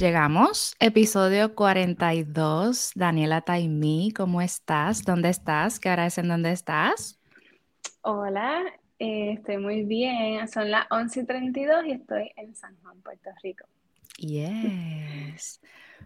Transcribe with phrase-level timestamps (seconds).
[0.00, 2.92] llegamos, episodio 42.
[2.94, 5.04] Daniela Taimí, ¿cómo estás?
[5.04, 5.78] ¿Dónde estás?
[5.78, 7.20] ¿Qué hora es en dónde estás?
[8.00, 8.62] Hola,
[8.98, 10.48] eh, estoy muy bien.
[10.48, 13.66] Son las 11 y 32 y estoy en San Juan, Puerto Rico.
[14.16, 15.60] Yes.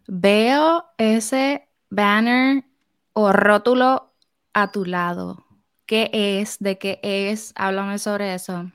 [0.09, 2.65] Veo ese banner
[3.13, 4.13] o rótulo
[4.55, 5.47] a tu lado.
[5.87, 6.59] ¿Qué es?
[6.59, 7.53] ¿De qué es?
[7.55, 8.73] Háblame sobre eso.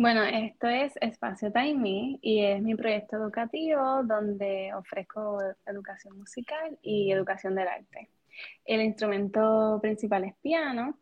[0.00, 7.10] Bueno, esto es Espacio Taimi y es mi proyecto educativo donde ofrezco educación musical y
[7.10, 8.08] educación del arte.
[8.64, 10.96] El instrumento principal es piano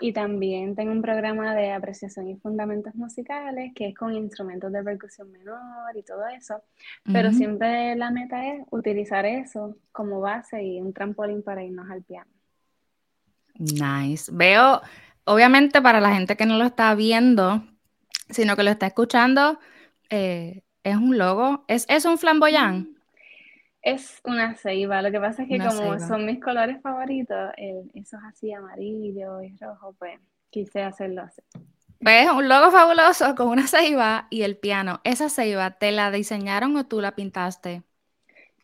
[0.00, 4.82] y también tengo un programa de apreciación y fundamentos musicales que es con instrumentos de
[4.82, 6.64] percusión menor y todo eso,
[7.12, 12.02] pero siempre la meta es utilizar eso como base y un trampolín para irnos al
[12.02, 12.32] piano.
[13.54, 14.32] Nice.
[14.34, 14.80] Veo,
[15.26, 17.62] obviamente para la gente que no lo está viendo,
[18.32, 19.58] sino que lo está escuchando,
[20.10, 21.64] eh, es un logo.
[21.68, 22.96] ¿Es, es un flamboyán?
[23.82, 25.02] Es una ceiba.
[25.02, 29.56] Lo que pasa es que como son mis colores favoritos, eso es así amarillo y
[29.56, 30.18] rojo, pues
[30.50, 31.42] quise hacerlo así.
[32.00, 35.00] Pues un logo fabuloso con una ceiba y el piano.
[35.04, 37.82] ¿Esa ceiba te la diseñaron o tú la pintaste?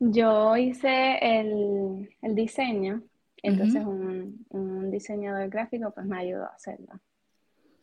[0.00, 3.03] Yo hice el, diseño,
[3.42, 7.00] entonces un, un diseñador gráfico pues me ayudó a hacerlo.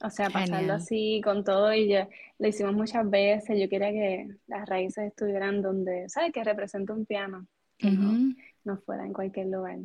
[0.01, 2.07] O sea, pasarlo así con todo y ya
[2.37, 3.59] lo hicimos muchas veces.
[3.59, 6.31] Yo quería que las raíces estuvieran donde, ¿sabes?
[6.33, 9.77] Que representa un piano, que no, fuera en cualquier lugar.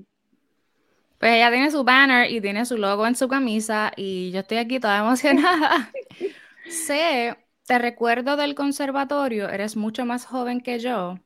[1.19, 4.57] Pues ella tiene su banner y tiene su logo en su camisa y yo estoy
[4.57, 5.91] aquí toda emocionada.
[6.71, 11.19] sé, te recuerdo del conservatorio, eres mucho más joven que yo.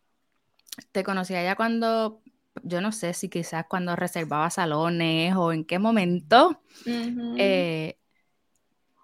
[0.90, 2.22] Te conocí allá cuando,
[2.64, 6.60] yo no sé si quizás cuando reservaba salones o en qué momento.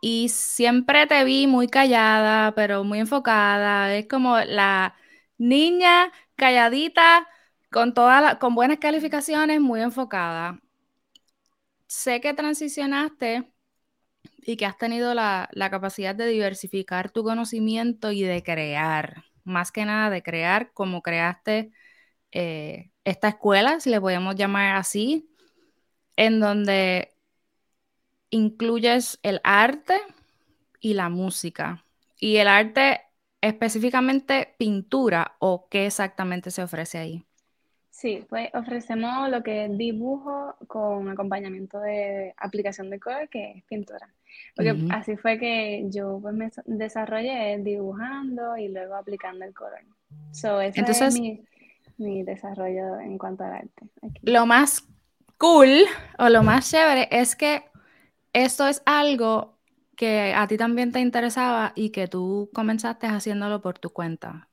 [0.01, 3.95] Y siempre te vi muy callada, pero muy enfocada.
[3.95, 4.97] Es como la
[5.39, 7.29] niña calladita,
[7.71, 10.61] con, toda con buenas calificaciones, muy enfocada.
[11.87, 13.53] Sé que transicionaste
[14.43, 19.85] y que has tenido la, capacidad de diversificar tu conocimiento y de crear, más que
[19.85, 21.73] nada de crear como creaste
[22.33, 25.29] eh, esta escuela, si le podemos llamar así,
[26.17, 27.13] en donde
[28.31, 29.99] incluyes el arte
[30.81, 31.85] y la música.
[32.19, 33.03] ¿Y el arte
[33.41, 37.25] específicamente pintura o qué exactamente se ofrece ahí?
[38.01, 43.65] Sí, pues ofrecemos lo que es dibujo con acompañamiento de aplicación de color, que es
[43.65, 44.09] pintura.
[44.57, 49.81] Porque así fue que yo pues, me desarrollé dibujando y luego aplicando el color.
[50.33, 51.45] So, ese Entonces, es mi,
[51.99, 53.87] mi, desarrollo en cuanto al arte.
[54.23, 54.87] Lo más
[55.37, 55.85] cool
[56.19, 57.65] o lo más chévere es que
[58.33, 59.59] esto es algo
[59.97, 64.49] que a ti también te interesaba y que tú comenzaste haciéndolo por tu cuenta.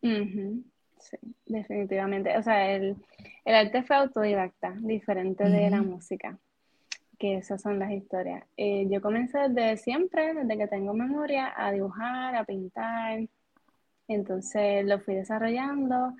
[0.00, 1.16] Sí,
[1.46, 2.36] definitivamente.
[2.38, 2.96] O sea, el,
[3.44, 6.38] arte fue autodidacta, diferente de la música,
[7.18, 8.44] que esas son las historias.
[8.56, 13.20] Eh, yo comencé desde siempre, desde que tengo memoria, a dibujar, a pintar.
[14.06, 16.14] Entonces lo fui desarrollando,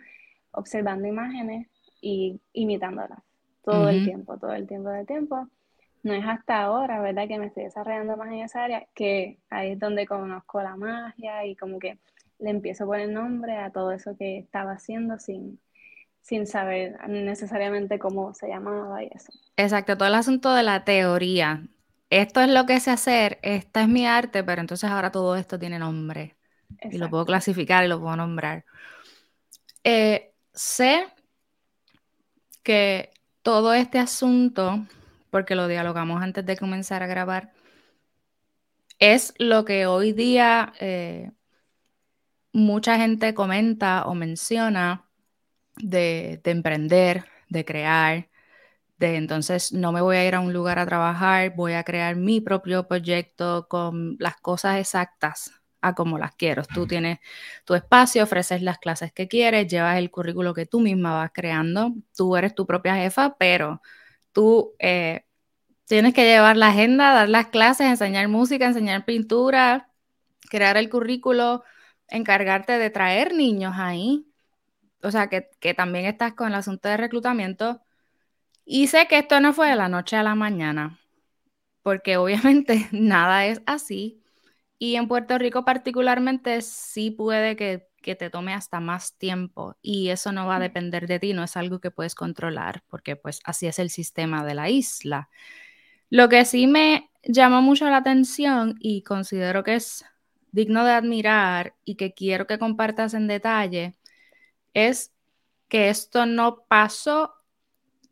[0.50, 1.68] observando imágenes
[2.00, 3.20] y imitándolas
[3.62, 5.48] todo el tiempo, todo el tiempo del tiempo
[6.02, 7.28] no es hasta ahora, ¿verdad?
[7.28, 11.44] Que me estoy desarrollando más en esa área, que ahí es donde conozco la magia
[11.44, 11.98] y como que
[12.38, 15.60] le empiezo a poner nombre a todo eso que estaba haciendo sin,
[16.20, 19.32] sin saber necesariamente cómo se llamaba y eso.
[19.56, 21.62] Exacto, todo el asunto de la teoría.
[22.10, 25.58] Esto es lo que sé hacer, esta es mi arte, pero entonces ahora todo esto
[25.58, 26.36] tiene nombre.
[26.90, 28.64] Y lo puedo clasificar y lo puedo nombrar.
[29.84, 31.06] Eh, sé
[32.62, 33.10] que
[33.42, 34.86] todo este asunto
[35.30, 37.52] porque lo dialogamos antes de comenzar a grabar,
[38.98, 41.30] es lo que hoy día eh,
[42.52, 45.04] mucha gente comenta o menciona
[45.76, 48.28] de, emprender, de crear,
[48.98, 52.16] de entonces no me voy a ir a un lugar a trabajar, voy a crear
[52.16, 56.64] mi propio proyecto con las cosas exactas a como las quiero.
[56.64, 57.18] Tú tienes
[57.64, 61.94] tu espacio, ofreces las clases que quieres, llevas el currículo que tú misma vas creando,
[62.16, 63.80] tú eres tu propia jefa, pero
[64.38, 65.24] tú eh,
[65.86, 69.90] tienes que llevar la agenda, dar las clases, enseñar música, enseñar pintura,
[70.48, 71.64] crear el currículo,
[72.06, 74.28] encargarte de traer niños ahí.
[75.02, 77.82] O sea, que, que también estás con el asunto de reclutamiento.
[78.64, 81.00] Y sé que esto no fue de la noche a la mañana,
[81.82, 84.22] porque obviamente nada es así.
[84.78, 90.08] Y en Puerto Rico particularmente sí puede que que te tome hasta más tiempo y
[90.10, 93.40] eso no va a depender de ti, no es algo que puedes controlar porque pues
[93.44, 95.28] así es el sistema de la isla.
[96.10, 100.04] Lo que sí me llama mucho la atención y considero que es
[100.52, 103.94] digno de admirar y que quiero que compartas en detalle
[104.74, 105.12] es
[105.68, 107.34] que esto no pasó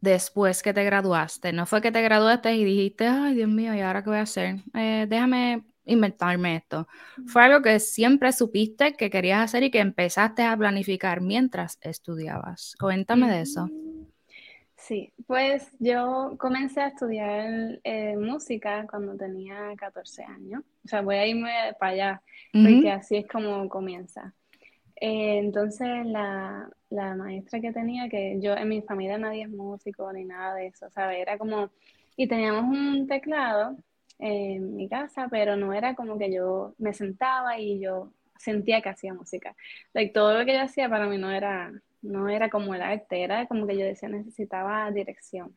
[0.00, 1.52] después que te graduaste.
[1.52, 4.22] No fue que te graduaste y dijiste, ay Dios mío, ¿y ahora qué voy a
[4.22, 4.56] hacer?
[4.74, 6.86] Eh, déjame inventarme esto.
[7.26, 12.74] Fue algo que siempre supiste que querías hacer y que empezaste a planificar mientras estudiabas.
[12.78, 13.70] Cuéntame de eso.
[14.76, 20.62] Sí, pues yo comencé a estudiar eh, música cuando tenía 14 años.
[20.84, 21.50] O sea, voy a irme
[21.80, 22.22] para allá,
[22.52, 24.34] porque así es como comienza.
[25.00, 30.10] Eh, entonces, la, la, maestra que tenía, que yo en mi familia nadie es músico
[30.12, 31.18] ni nada de eso, ¿sabes?
[31.18, 31.70] Era como,
[32.16, 33.76] y teníamos un teclado
[34.18, 38.88] en mi casa, pero no era como que yo me sentaba y yo sentía que
[38.88, 39.54] hacía música.
[39.92, 41.72] Like, todo lo que yo hacía para mí no era,
[42.02, 45.54] no era como el arte, era como que yo decía necesitaba dirección.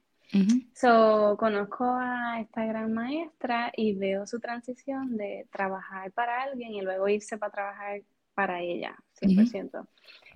[0.75, 6.81] So, conozco a esta gran maestra y veo su transición de trabajar para alguien y
[6.81, 8.01] luego irse para trabajar
[8.35, 9.87] para ella, 100%.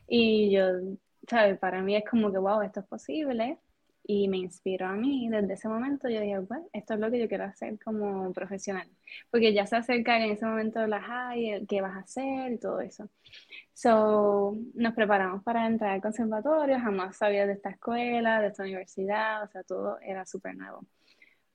[0.08, 0.64] Y yo,
[1.30, 1.60] ¿sabes?
[1.60, 3.60] Para mí es como que, wow, esto es posible
[4.06, 5.30] y me inspiró a mí.
[5.30, 8.88] Desde ese momento yo dije, bueno, esto es lo que yo quiero hacer como profesional,
[9.32, 12.82] porque ya se acerca en ese momento la high, qué vas a hacer y todo
[12.82, 13.10] eso.
[13.74, 19.44] So, nos preparamos para entrar al conservatorio, jamás sabía de esta escuela, de esta universidad,
[19.44, 20.86] o sea, todo era súper nuevo.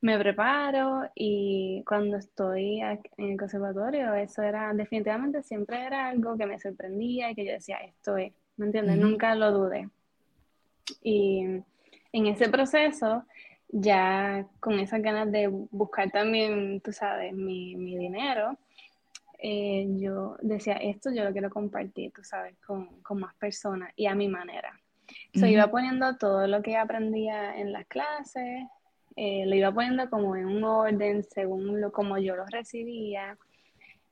[0.00, 6.46] Me preparo y cuando estoy en el conservatorio, eso era, definitivamente siempre era algo que
[6.46, 8.96] me sorprendía y que yo decía, esto es, ¿me entiendes?
[8.96, 9.88] Nunca lo dudé.
[11.02, 11.62] Y
[12.12, 13.24] en ese proceso,
[13.68, 18.58] ya con esas ganas de buscar también, tú sabes, mi, dinero,
[19.40, 22.88] eh, yo decía, esto yo lo quiero compartir, tú sabes, con,
[23.18, 24.72] más personas y a mi manera.
[25.34, 28.66] So, iba poniendo todo lo que aprendía en las clases,
[29.16, 33.38] eh, lo iba poniendo como en un orden según lo, como yo lo recibía.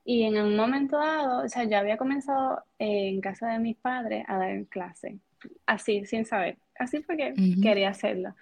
[0.04, 3.76] Y en un momento dado, o sea, yo había comenzado eh, en casa de mis
[3.76, 5.18] padres a dar clase,
[5.66, 8.34] así, sin saber así porque quería hacerlo.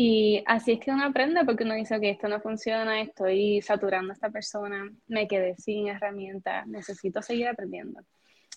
[0.00, 4.12] Y así es que uno aprende porque uno dice, que esto no funciona, estoy saturando
[4.12, 8.02] a esta persona, me quedé sin herramientas, necesito seguir aprendiendo.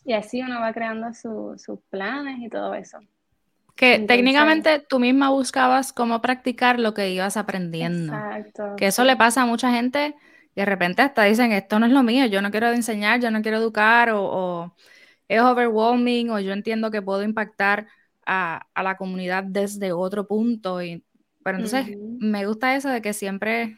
[0.06, 3.00] Y así uno va creando sus planes y todo eso.
[3.76, 8.14] Que técnicamente tú misma buscabas cómo practicar lo que ibas aprendiendo.
[8.14, 8.76] Exacto.
[8.78, 10.14] Que eso le pasa a mucha gente
[10.54, 13.32] y de repente hasta dicen, esto no es lo mío, yo no quiero enseñar, yo
[13.32, 14.76] no quiero educar o, o
[15.28, 17.88] es overwhelming o yo entiendo que puedo impactar
[18.32, 20.82] a, la comunidad desde otro punto.
[20.82, 21.04] Y,
[21.44, 23.78] pero entonces me gusta eso de que siempre...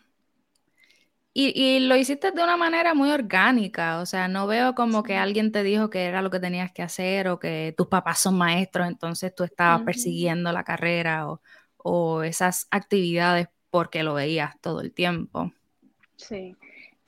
[1.35, 5.51] Y, lo hiciste de una manera muy orgánica, o sea, no veo como que alguien
[5.51, 8.87] te dijo que era lo que tenías que hacer o que tus papás son maestros,
[8.87, 11.41] entonces tú estabas persiguiendo la carrera o,
[11.77, 15.51] o esas actividades porque lo veías todo el tiempo.
[16.17, 16.55] Sí,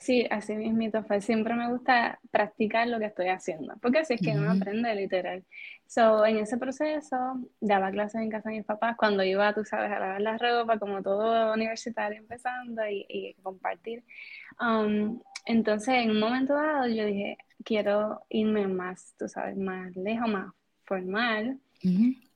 [0.06, 1.20] Sí, así mismito fue.
[1.20, 5.44] Siempre me gusta practicar lo que estoy haciendo, porque así es que uno aprende literal.
[5.88, 7.18] So, en ese proceso,
[7.60, 10.78] daba clases en casa de mis papás cuando iba, tú sabes, a lavar la ropa,
[10.78, 14.04] como todo universitario empezando y, y compartir.
[14.62, 20.30] Um, entonces, en un momento dado, yo dije, quiero irme más, tú sabes, más lejos,
[20.30, 20.54] más
[20.84, 21.58] formal,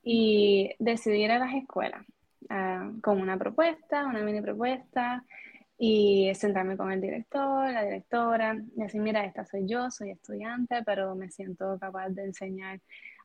[0.02, 2.04] y decidí ir a las escuelas
[2.50, 5.24] uh, con una propuesta, una mini propuesta
[5.82, 10.82] y sentarme con el director, la directora, y decir, mira, esta soy yo, soy estudiante,
[10.84, 12.80] pero me siento capaz de enseñar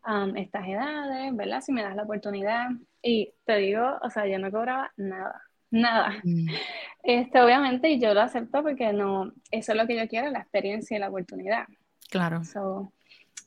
[0.07, 1.59] um, estas edades, ¿verdad?
[1.59, 2.69] Si me das la oportunidad.
[3.01, 6.21] Y te digo, o sea, yo no cobraba nada, nada.
[6.23, 6.47] Mm.
[7.07, 10.39] Este, obviamente, y yo lo acepto porque no, eso es lo que yo quiero, la
[10.39, 11.67] experiencia y la oportunidad.
[12.09, 12.43] Claro.
[12.45, 12.91] So,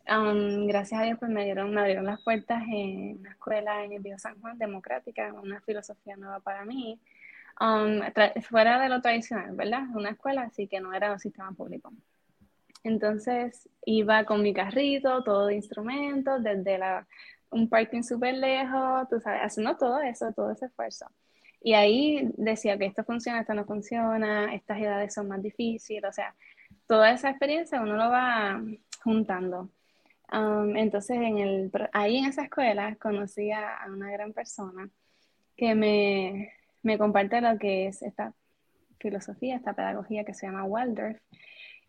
[0.08, 3.94] um, gracias a Dios, pues me dieron, me abrieron las puertas en una escuela en
[3.94, 7.00] el Bio San Juan, democrática, una filosofía nueva para mí.
[7.60, 8.00] Um,
[8.42, 9.82] fuera de lo tradicional, ¿verdad?
[9.94, 11.92] Una escuela, así que no era un sistema público.
[12.84, 17.06] Entonces iba con mi carrito, todo de instrumentos, desde la,
[17.50, 21.06] un parking súper lejos, tú sabes, haciendo todo eso, todo ese esfuerzo.
[21.60, 26.12] Y ahí decía que esto funciona, esto no funciona, estas edades son más difíciles, o
[26.12, 26.34] sea,
[26.86, 28.62] toda esa experiencia uno lo va
[29.02, 29.70] juntando.
[30.32, 34.88] Um, entonces, en el, ahí en esa escuela conocí a una gran persona
[35.56, 38.32] que me, me comparte lo que es esta
[38.98, 41.18] filosofía, esta pedagogía que se llama Waldorf.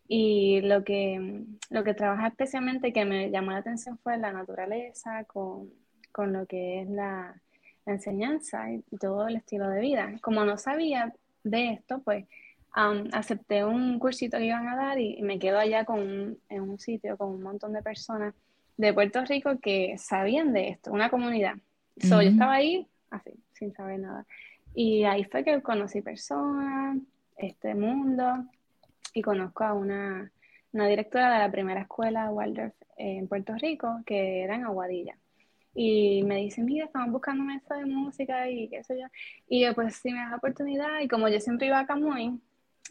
[0.08, 5.24] Y lo que, lo que trabaja especialmente que me llamó la atención fue la naturaleza
[5.24, 5.70] con,
[6.10, 7.40] con lo que es la,
[7.86, 10.12] la, enseñanza y todo el estilo de vida.
[10.20, 12.26] Como no sabía de esto, pues
[12.76, 16.78] um, acepté un cursito que iban a dar y, me quedo allá con en un
[16.78, 18.34] sitio con un montón de personas
[18.76, 21.54] de Puerto Rico que sabían de esto, una comunidad.
[21.96, 24.26] Yo estaba ahí así, sin saber nada.
[24.74, 26.98] Y ahí fue que conocí personas,
[27.36, 28.44] este mundo,
[29.14, 30.30] y conozco a una,
[30.72, 35.16] una directora de la primera escuela Waldorf en Puerto Rico, que era en Aguadilla.
[35.74, 39.06] y me dice, mira, estamos buscando maestro de música y qué sé yo.
[39.48, 42.40] Y yo, pues, si me das oportunidad, y como yo siempre iba a Camuy,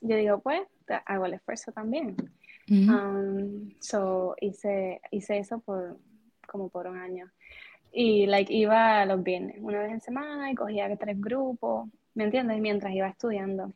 [0.01, 0.61] yo digo, pues,
[1.05, 2.15] hago el esfuerzo también.
[2.69, 5.97] Um, so, hice, hice eso por
[6.47, 7.31] como por un año.
[7.91, 12.59] Y, like, iba los viernes, una vez en semana, y cogía tres grupos, ¿me entiendes?
[12.59, 13.73] Mientras iba estudiando.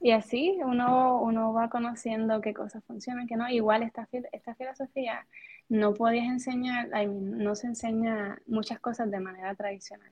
[0.00, 3.48] Y así uno, uno va conociendo qué cosas funcionan, qué no.
[3.48, 5.26] Igual esta, esta filosofía
[5.68, 10.10] no podías enseñar, no se enseña muchas cosas de manera tradicional.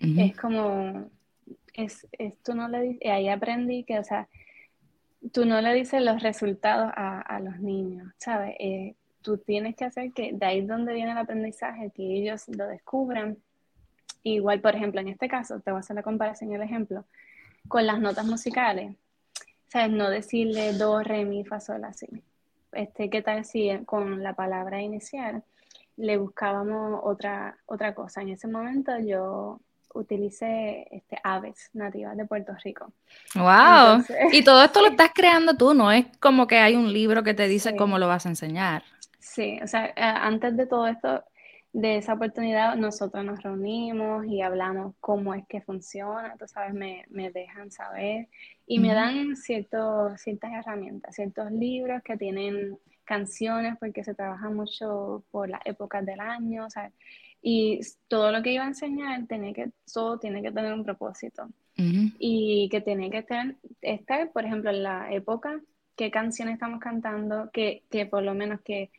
[0.00, 1.08] Es como,
[1.74, 4.28] es, es, tú no le ahí aprendí que, o sea,
[5.32, 8.56] tú no le dices los resultados a, a los niños, ¿sabes?
[8.58, 12.66] Eh, tú tienes que hacer que de ahí donde viene el aprendizaje, que ellos lo
[12.66, 13.38] descubran.
[14.22, 17.04] Igual, por ejemplo, en este caso, te voy a hacer la comparación y el ejemplo,
[17.68, 18.94] con las notas musicales.
[19.68, 19.90] ¿Sabes?
[19.90, 22.06] No decirle do, re, mi, fa, sol, así.
[22.72, 25.42] Este, ¿Qué tal si con la palabra inicial
[25.96, 28.22] le buscábamos otra, otra cosa?
[28.22, 29.60] En ese momento yo
[29.94, 32.92] utilicé este, aves nativas de Puerto Rico.
[33.34, 34.04] ¡Wow!
[34.32, 37.34] y todo esto lo estás creando tú, no es como que hay un libro que
[37.34, 38.82] te dice cómo lo vas a enseñar.
[39.20, 41.22] Sí, o sea, eh, antes de todo esto,
[41.72, 47.04] de esa oportunidad, nosotros nos reunimos y hablamos cómo es que funciona, tú sabes, me,
[47.10, 48.28] me dejan saber
[48.66, 55.22] y me dan ciertos, ciertas herramientas, ciertos libros que tienen canciones, porque se trabaja mucho
[55.30, 56.90] por las épocas del año, o sea,
[57.42, 61.48] y todo lo que iba a enseñar, tiene que, todo tiene que tener un propósito.
[62.18, 65.62] Y que tiene que estar, estar, por ejemplo, en la época,
[65.96, 68.90] qué canciones estamos cantando, que, que por lo menos que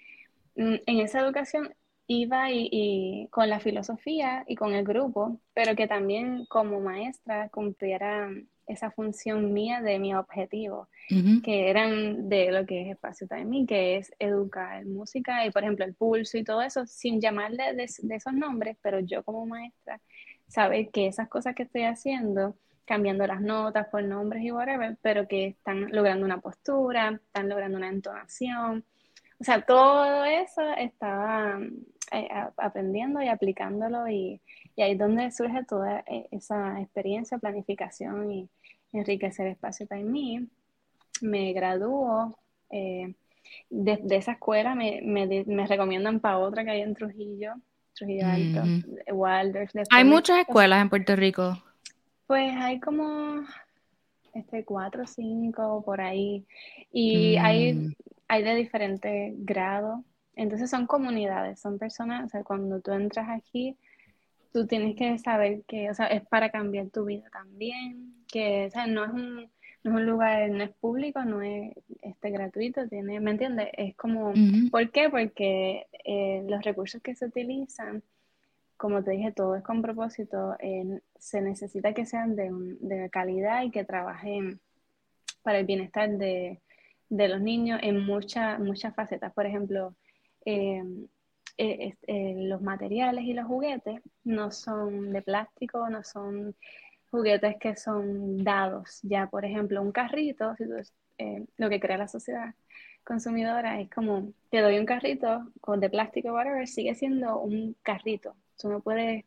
[0.55, 1.73] en esa educación
[2.11, 8.29] iba y, con la filosofía y con el grupo, pero que también como maestra cumpliera
[8.67, 10.87] esa función mía de mi objetivo,
[11.43, 15.83] que eran de lo que es espacio también, que es educar música y por ejemplo
[15.83, 19.99] el pulso y todo eso, sin llamarle de, esos nombres, pero yo como maestra,
[20.47, 22.55] saber que esas cosas que estoy haciendo,
[22.85, 27.77] cambiando las notas por nombres y whatever, pero que están logrando una postura, están logrando
[27.77, 28.85] una entonación,
[29.41, 31.59] o sea, todo eso estaba
[32.11, 34.39] eh, aprendiendo y aplicándolo y,
[34.77, 38.49] ahí es donde surge toda eh, esa experiencia, planificación y
[38.93, 40.47] enriquecer espacio para mí.
[41.21, 42.37] Me graduó
[42.69, 43.15] eh,
[43.69, 47.53] de, esa escuela, me, recomiendan para otra que hay en Trujillo,
[47.95, 48.63] Trujillo Alto,
[49.11, 49.71] Waldorf.
[49.89, 51.57] Hay muchas escuelas en Puerto Rico.
[52.27, 53.43] Pues hay como
[54.35, 56.45] este, cuatro o cinco por ahí.
[56.91, 57.95] Y mm hay
[58.39, 59.99] de diferentes grados.
[60.35, 63.77] Entonces son comunidades, son personas, o sea, cuando tú entras aquí,
[64.53, 68.71] tú tienes que saber que, o sea, es para cambiar tu vida también, que, o
[68.71, 69.35] sea, no es un,
[69.83, 73.69] no es un lugar, no es público, no es este, gratuito, tiene, ¿me entiendes?
[73.73, 74.33] Es como,
[74.71, 75.09] ¿por qué?
[75.09, 78.01] Porque eh, los recursos que se utilizan,
[78.77, 80.55] como te dije, todo es con propósito,
[81.19, 84.59] se necesita que sean de, de calidad y que trabajen
[85.43, 86.61] para el bienestar de,
[87.11, 89.33] de los niños en muchas muchas facetas.
[89.33, 89.95] Por ejemplo,
[90.45, 91.07] em,
[91.57, 96.55] eh, eh, los materiales y los juguetes no son de plástico, no son
[97.11, 98.99] juguetes que son dados.
[99.03, 100.55] Ya, por ejemplo, un carrito,
[101.17, 102.55] eh, lo que crea la sociedad
[103.03, 108.35] consumidora es como, te doy un carrito con de plástico, whatever, sigue siendo un carrito.
[108.57, 109.25] Tú no puedes,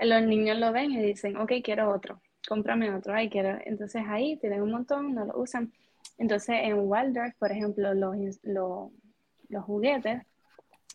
[0.00, 3.58] los niños lo ven y dicen, ok, quiero otro, cómprame otro, ay, quiero.
[3.64, 5.72] Entonces ahí tienen un montón, no lo usan.
[6.18, 10.22] Entonces, en Waldorf, por ejemplo, los, los, juguetes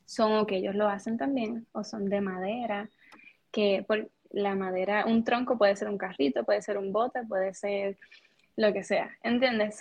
[0.05, 2.89] son o que ellos lo hacen también, o son de madera,
[3.51, 7.53] que por la madera, un tronco puede ser un carrito, puede ser un bote, puede
[7.53, 7.97] ser
[8.55, 9.79] lo que sea, ¿entiendes?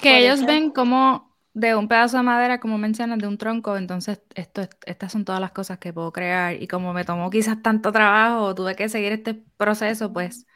[0.00, 4.20] que ellos ven como de un pedazo de madera, como mencionas, de un tronco, entonces
[4.34, 7.92] esto, estas son todas las cosas que puedo crear y como me tomó quizás tanto
[7.92, 10.46] trabajo, tuve que seguir este proceso, pues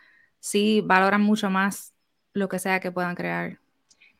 [0.40, 1.89] sí valoran mucho más
[2.32, 3.58] lo que sea que puedan crear.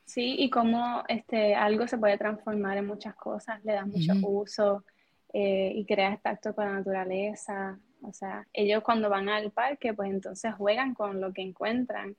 [0.05, 4.85] Sí, y cómo este, algo se puede transformar en muchas cosas, le das mucho uso
[5.33, 7.79] eh, y creas tacto con la naturaleza.
[8.03, 12.17] O sea, ellos cuando van al parque, pues entonces juegan con lo que encuentran,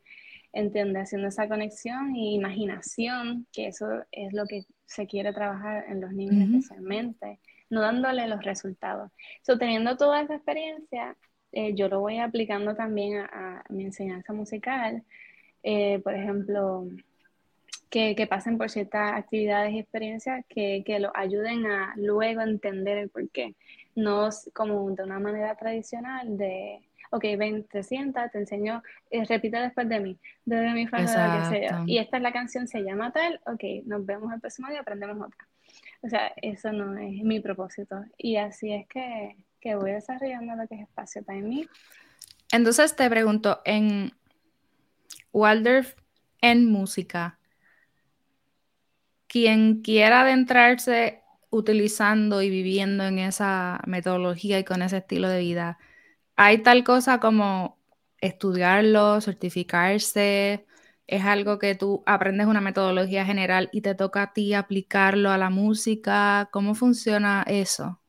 [0.54, 6.02] entiende Haciendo esa conexión y imaginación, que eso es lo que se quiere trabajar en
[6.02, 9.12] los niños especialmente, no dándole los resultados.
[9.42, 11.16] So, teniendo toda esa experiencia,
[11.52, 15.04] eh, yo lo voy aplicando también a, mi enseñanza musical.
[15.64, 16.88] Eh, por ejemplo,
[17.90, 23.10] que, pasen por ciertas actividades y experiencias que, que los ayuden a luego entender el
[23.10, 23.56] porqué.
[23.96, 26.80] No como de una manera tradicional de,
[27.12, 31.70] ok, ven, te sientas, te enseño, eh, repite después de mí, de mi familia, que.
[31.86, 35.18] Y esta es la canción, se llama tal, ok, nos vemos el próximo día, aprendemos
[35.18, 35.48] otra.
[36.02, 38.04] O sea, eso no es mi propósito.
[38.18, 41.68] Y así es que, que voy desarrollando lo que es espacio time
[42.52, 44.14] Entonces te pregunto, en
[45.34, 45.96] Waldorf
[46.42, 47.40] en música,
[49.28, 55.78] quien quiera adentrarse utilizando y viviendo en esa metodología y con ese estilo de vida,
[56.36, 57.78] ¿hay tal cosa como
[58.20, 60.66] estudiarlo, certificarse?
[61.08, 65.38] ¿Es algo que tú aprendes una metodología general y te toca a ti aplicarlo a
[65.38, 66.50] la música?
[66.52, 68.00] ¿Cómo funciona eso?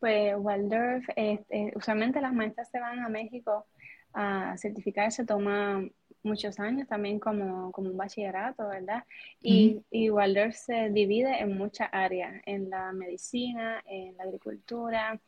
[0.00, 3.66] Pues Waldorf, este, usualmente las maestras se van a México
[4.14, 5.82] a certificarse, toma
[6.24, 9.04] muchos años también como, como un bachillerato, ¿verdad?
[9.40, 15.20] Y, Waldorf se divide en muchas áreas, en la medicina, en la agricultura,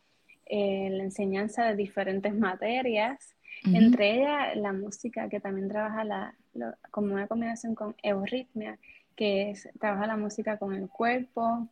[0.47, 6.35] en la enseñanza de diferentes materias, entre ellas la música, que también trabaja la,
[6.91, 8.79] como una combinación con euritmia,
[9.17, 11.69] que es, trabaja la música con el cuerpo,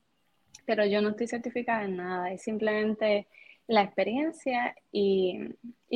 [0.66, 3.26] pero yo no estoy certificada en nada, es simplemente
[3.66, 5.38] la experiencia y,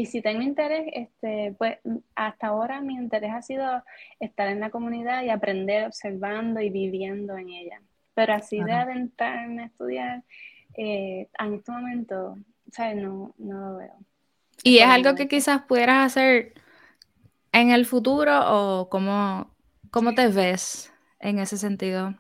[0.07, 1.79] si tengo interés, este, pues
[2.15, 3.83] hasta ahora mi interés ha sido
[4.21, 7.83] estar en la comunidad y aprender observando y viviendo en ella.
[8.15, 10.23] Pero así de adentrarme a estudiar,
[10.77, 12.37] eh, en este momento,
[12.73, 12.97] ¿sabes?
[12.97, 13.95] No, no lo veo.
[14.63, 16.55] ¿Y es algo que quizás pudieras hacer
[17.53, 19.55] en el futuro o cómo,
[19.91, 22.15] cómo te ves en ese sentido?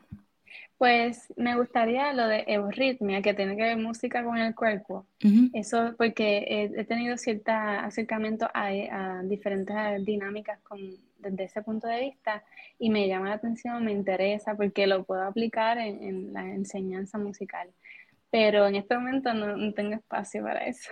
[0.79, 5.07] Pues me gustaría lo de euritmia, que tiene que ver música con el cuerpo.
[5.53, 10.79] Eso porque he, tenido cierto acercamiento a, diferentes dinámicas con,
[11.19, 12.45] desde ese punto de vista
[12.79, 17.69] y me llama la atención, me interesa porque lo puedo aplicar en, la enseñanza musical.
[18.31, 20.91] Pero en este momento no, tengo espacio para eso.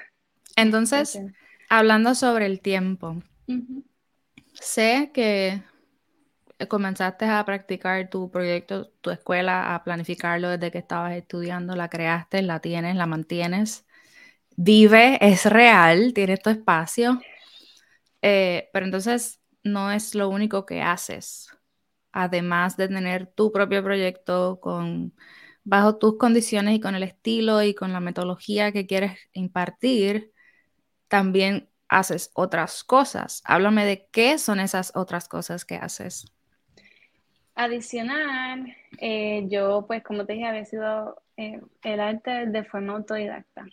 [0.56, 1.20] Entonces,
[1.68, 3.22] hablando sobre el tiempo,
[4.52, 5.62] sé que
[6.68, 12.42] comenzaste a practicar tu proyecto, tu escuela, a planificarlo desde que estabas estudiando, la creaste,
[12.42, 13.86] la tienes, la mantienes,
[14.56, 17.20] vive, es real, tienes tu espacio,
[18.22, 21.48] eh, pero entonces no es lo único que haces.
[22.12, 25.14] Además de tener tu propio proyecto con
[25.64, 30.32] bajo tus condiciones y con el estilo y con la metodología que quieres impartir,
[31.08, 33.42] también haces otras cosas.
[33.46, 36.26] Háblame de qué son esas otras cosas que haces.
[37.56, 43.66] Adicional, eh, yo pues como te dije, había sido eh, el arte de forma autodidacta.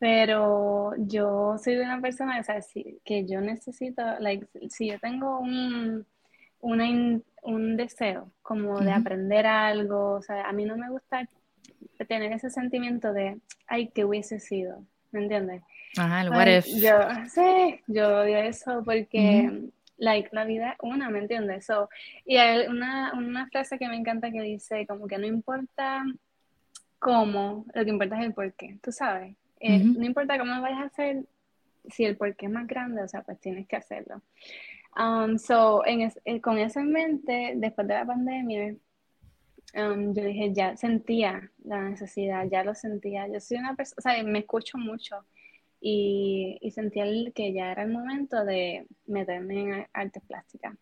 [0.00, 2.44] Pero yo soy una persona
[3.04, 6.04] que yo necesito, like, si yo tengo un,
[6.60, 11.28] un deseo como de aprender algo, o sea, a mí no me gusta
[12.08, 13.38] tener ese sentimiento de,
[13.68, 15.62] ay, que hubiese sido, ¿me entiendes?
[15.96, 16.66] Ajá, el what if.
[16.66, 21.66] Yo, sí, yo odio eso porque like, la vida una, ¿me entiendes?
[21.66, 21.88] So,
[22.24, 26.04] y hay una, una frase que me encanta que dice como que no importa
[26.98, 29.36] cómo, lo que importa es el por qué, tú sabes.
[29.60, 31.24] Eh, no importa cómo vayas a hacer,
[31.88, 34.22] si el por qué es más grande, o sea, pues tienes que hacerlo.
[34.96, 38.74] Um, so, en eh, con eso en mente, después de la pandemia,
[39.74, 43.26] um, yo dije, ya sentía la necesidad, ya lo sentía.
[43.28, 45.24] Yo soy una persona, o sea, me escucho mucho
[45.86, 50.74] y, y sentía que ya era el momento de meterme en artes plásticas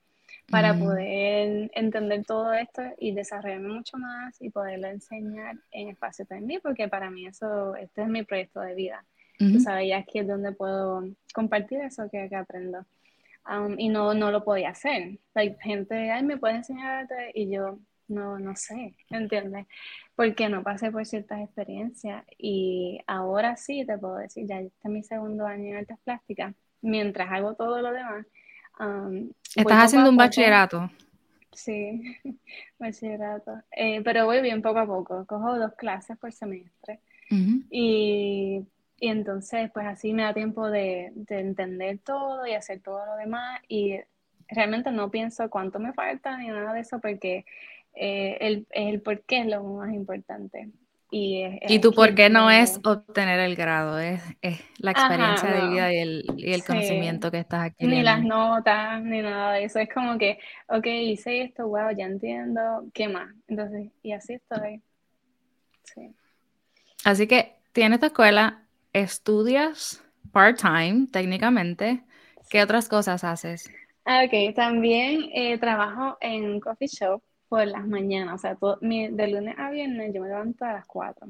[0.49, 0.79] para mm.
[0.79, 6.87] poder entender todo esto y desarrollarme mucho más y poderlo enseñar en espacio también, porque
[6.87, 9.05] para mí eso, este es mi proyecto de vida.
[9.38, 11.03] Tú sabes, ya aquí es donde puedo
[11.35, 12.87] compartir eso que, que aprendo.
[13.45, 15.19] Um, y no, no lo podía hacer.
[15.35, 19.67] Hay gente, ay, me puede enseñar y yo, no, no sé, ¿entiendes?
[20.15, 24.91] Porque no pasé por ciertas experiencias y ahora sí te puedo decir, ya este es
[24.91, 28.27] mi segundo año en artes plásticas, mientras hago todo lo demás.
[28.79, 30.91] Um, ¿Estás haciendo un bachillerato?
[31.53, 32.03] Sí,
[32.79, 33.62] bachillerato.
[33.71, 37.01] Eh, pero voy bien poco a poco, cojo dos clases por semestre.
[37.31, 38.67] y,
[39.01, 43.17] y, entonces, pues así me da tiempo de, de entender todo y hacer todo lo
[43.17, 43.61] demás.
[43.69, 43.99] Y
[44.49, 47.45] realmente no pienso cuánto me falta ni nada de eso porque
[47.94, 50.70] eh, el, el por qué es lo más importante.
[51.14, 55.68] Y, y tu por qué no es obtener el grado, es, es la experiencia de
[55.68, 57.87] vida y el, y el conocimiento que estás aquí.
[57.87, 59.78] Ni las notas, ni nada de eso.
[59.78, 63.28] Es como que, ok, hice esto, wow, ya entiendo, ¿qué más?
[63.46, 64.81] Entonces, y así estoy.
[65.85, 66.14] Sí.
[67.05, 68.62] Así que tienes tu escuela,
[68.94, 70.02] estudias
[70.33, 72.05] part-time técnicamente.
[72.48, 73.70] ¿Qué otras cosas haces?
[74.07, 77.22] Ah, ok, también eh, trabajo en un coffee shop
[77.53, 80.87] por las mañanas, o sea, todo, de lunes a viernes yo me levanto a las
[80.87, 81.29] 4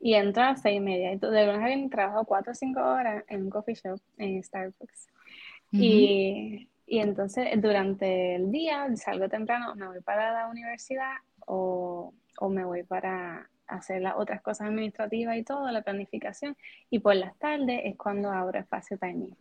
[0.00, 1.12] y entro a las 6 y media.
[1.12, 4.42] Y de lunes a viernes trabajo 4 o 5 horas en un coffee shop, en
[4.42, 5.08] Starbucks.
[5.70, 12.48] y, y, entonces durante el día salgo temprano, me voy para la universidad o, o
[12.48, 16.56] me voy para hacer las otras cosas administrativas y todo, la planificación.
[16.88, 19.36] Y por las tardes es cuando abro espacio timing.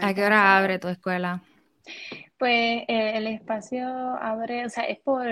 [0.00, 1.42] ¿A qué hora abre tu escuela?
[2.38, 5.26] Pues eh, el espacio abre, o sea, es por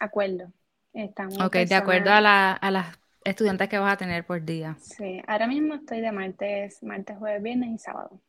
[0.00, 0.52] acuerdo.
[0.92, 4.76] Estamos ok, de acuerdo a, la, a las estudiantes que vas a tener por día.
[4.80, 8.20] Sí, ahora mismo estoy de martes, martes, jueves, viernes y sábado.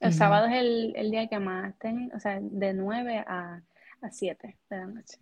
[0.00, 0.54] El sábado es
[0.96, 3.62] el, día que más tengo, o sea, de 9 a,
[4.02, 5.18] a 7 de la noche.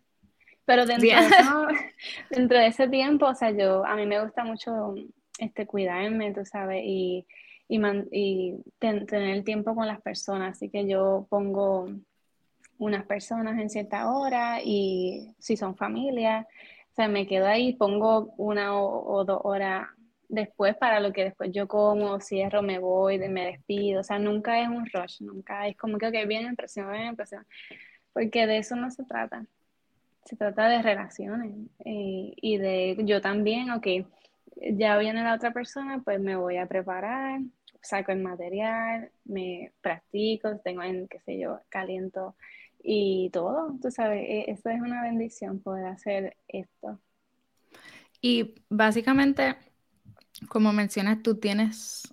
[0.65, 1.15] Pero dentro de,
[2.31, 4.95] dentro de ese tiempo, o sea, yo, a mí me gusta mucho
[5.39, 7.27] este, cuidarme, tú sabes, y,
[7.73, 10.57] y, tener tiempo con las personas.
[10.57, 11.89] Así que yo pongo
[12.79, 18.35] unas personas en cierta hora y si son familias, o sea, me quedo ahí, pongo
[18.37, 19.89] una o, dos horas
[20.29, 24.01] después para lo que después yo como, cierro, me voy, me despido.
[24.01, 27.47] O sea, nunca es un rush, nunca es como que, viene impresión, viene impresión.
[28.13, 29.47] Porque de eso no se trata.
[30.25, 31.53] Se trata de relaciones
[31.85, 33.87] y de yo también, ok,
[34.57, 37.41] ya viene la otra persona, pues me voy a preparar,
[37.83, 42.37] saco el material, me practico, tengo en, qué sé yo, caliento
[42.83, 47.01] y todo, tú sabes, e, eso es una bendición poder hacer esto.
[48.21, 49.57] Y básicamente,
[50.49, 52.05] como mencionas, tú tienes,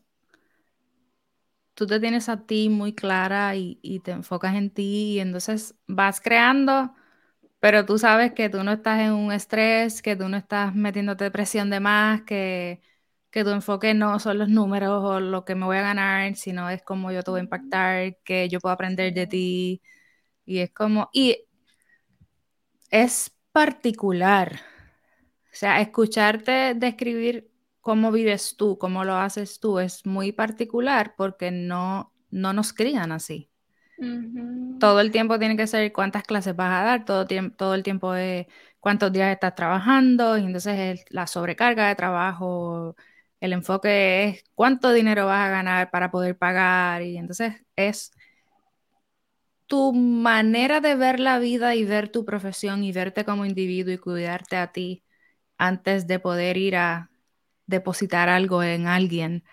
[1.73, 5.75] tú te tienes a ti muy clara y, y te enfocas en ti y entonces
[5.87, 6.93] vas creando,
[7.59, 11.31] pero tú sabes que tú no estás en un estrés, que tú no estás metiéndote
[11.31, 12.81] presión de más, que,
[13.31, 16.69] que tu enfoque no son los números o lo que me voy a ganar, sino
[16.69, 19.81] es cómo yo te voy a impactar, que yo puedo aprender de ti
[20.45, 21.45] y es como, y
[22.89, 24.59] es particular.
[25.51, 31.51] O sea, escucharte describir cómo vives tú, cómo lo haces tú, es muy particular porque
[31.51, 33.49] no, no nos crían así.
[34.79, 38.15] Todo el tiempo tiene que ser cuántas clases vas a dar, todo, todo el tiempo
[38.15, 38.47] es
[38.79, 42.95] cuántos días estás trabajando, y entonces la sobrecarga de trabajo,
[43.39, 48.11] el enfoque es cuánto dinero vas a ganar para poder pagar, y entonces es
[49.67, 53.97] tu manera de ver la vida y ver tu profesión y verte como individuo y
[53.99, 55.03] cuidarte a ti
[55.57, 57.11] antes de poder ir a
[57.67, 59.43] depositar algo en alguien.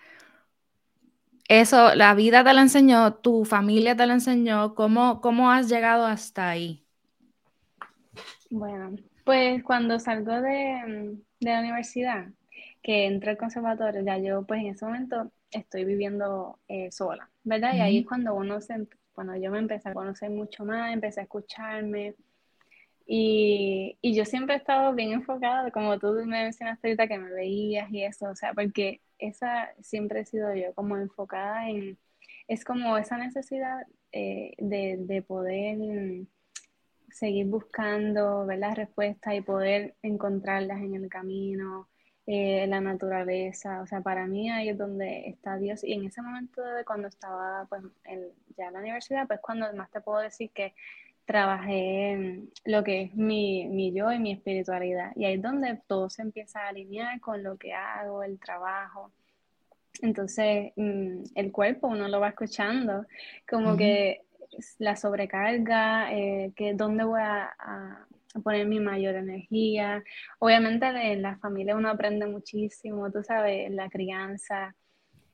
[1.49, 6.07] Eso, la vida te la enseñó, tu familia te la enseñó, ¿cómo, cómo has llegado
[6.07, 6.87] hasta ahí?
[8.51, 12.29] Bueno, pues cuando salgo de, la universidad,
[12.87, 17.75] que entré al conservatorio, ya yo pues en ese momento estoy viviendo eh, sola, ¿verdad?
[17.75, 21.19] Y ahí es cuando uno se, cuando yo me empecé a conocer mucho más, empecé
[21.19, 22.15] a escucharme.
[23.05, 27.33] Y, y, yo siempre he estado bien enfocada, como tú me mencionaste ahorita que me
[27.33, 31.99] veías y eso, o sea, porque esa siempre he sido yo, como enfocada en,
[32.47, 35.79] es como esa necesidad eh, de, de, poder
[37.11, 41.89] seguir buscando, ver las respuestas y poder encontrarlas en el camino,
[42.27, 45.85] eh, la naturaleza, o sea, para mí ahí es donde está Dios.
[45.85, 47.83] Y en ese momento de cuando estaba pues,
[48.57, 50.75] ya en la universidad, pues cuando más te puedo decir que
[51.25, 55.13] trabajé en lo que es mi, mi yo y mi espiritualidad.
[55.17, 59.11] Y ahí es donde todo se empieza a alinear con lo que hago, el trabajo.
[60.03, 63.07] Entonces, mm, el cuerpo uno lo va escuchando,
[63.49, 64.23] como que
[64.79, 68.07] la sobrecarga, eh, que dónde voy a,
[68.43, 70.03] poner mi mayor energía.
[70.39, 74.75] Obviamente en la familia uno aprende muchísimo, tú sabes, la crianza,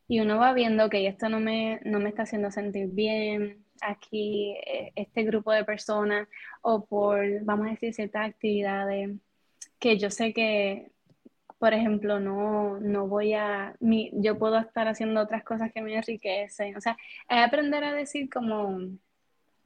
[0.08, 4.54] y uno va viendo que esto no me, no me está haciendo sentir bien, aquí
[4.66, 6.28] eh, este grupo de personas,
[6.60, 9.10] o por, vamos a decir, ciertas actividades
[9.78, 10.92] que yo sé que,
[11.58, 15.94] por ejemplo, no, no voy a, mi, yo puedo estar haciendo otras cosas que me
[15.96, 16.76] enriquecen.
[16.76, 16.96] O sea,
[17.28, 18.80] aprender a decir como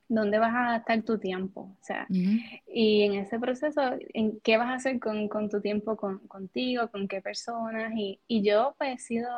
[0.09, 3.81] dónde vas a gastar tu tiempo, o sea, y en ese proceso,
[4.14, 8.95] en qué vas a hacer con, tu tiempo contigo, con qué personas, y, yo pues
[8.95, 9.29] he sido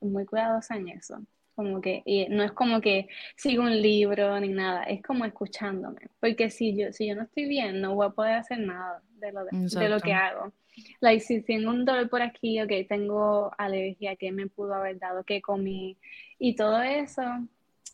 [0.00, 1.20] muy cuidadosa en eso,
[1.54, 6.08] como que, y no es como que sigo un libro ni nada, es como escuchándome,
[6.20, 9.32] porque si yo, si yo no estoy bien, no voy a poder hacer nada de
[9.32, 10.52] lo, de, lo que hago.
[11.00, 15.24] Like, si tengo un dolor por aquí, ok, tengo alergia, ¿qué me pudo haber dado?
[15.24, 15.98] ¿Qué comí?
[16.38, 17.22] Y todo eso,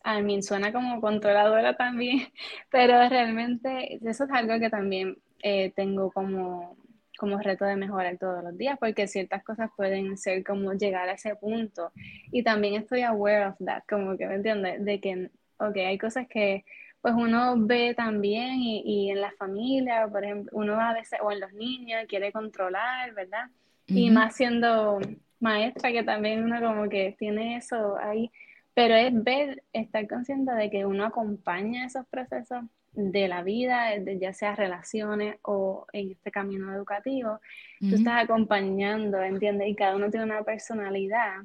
[0.05, 2.29] a mí suena como controladora también,
[2.71, 6.77] pero realmente eso es algo que también eh, tengo como,
[7.19, 11.15] como reto de mejorar todos los días, porque ciertas cosas pueden ser como llegar a
[11.15, 11.91] ese punto.
[12.31, 16.27] Y también estoy aware of that, como que me entiendes, de que, ok, hay cosas
[16.29, 16.65] que
[17.01, 21.33] pues uno ve también y, y en la familia, por ejemplo, uno a veces, o
[21.33, 23.49] en los niños, quiere controlar, ¿verdad?
[23.87, 25.01] Y más siendo
[25.39, 28.31] maestra, que también uno como que tiene eso ahí
[28.75, 34.33] pero es ver, estar consciente de que uno acompaña esos procesos de la vida, ya
[34.33, 37.41] sea relaciones o en este camino educativo,
[37.81, 39.69] tú estás acompañando, ¿entiendes?
[39.69, 41.43] Y cada uno tiene una personalidad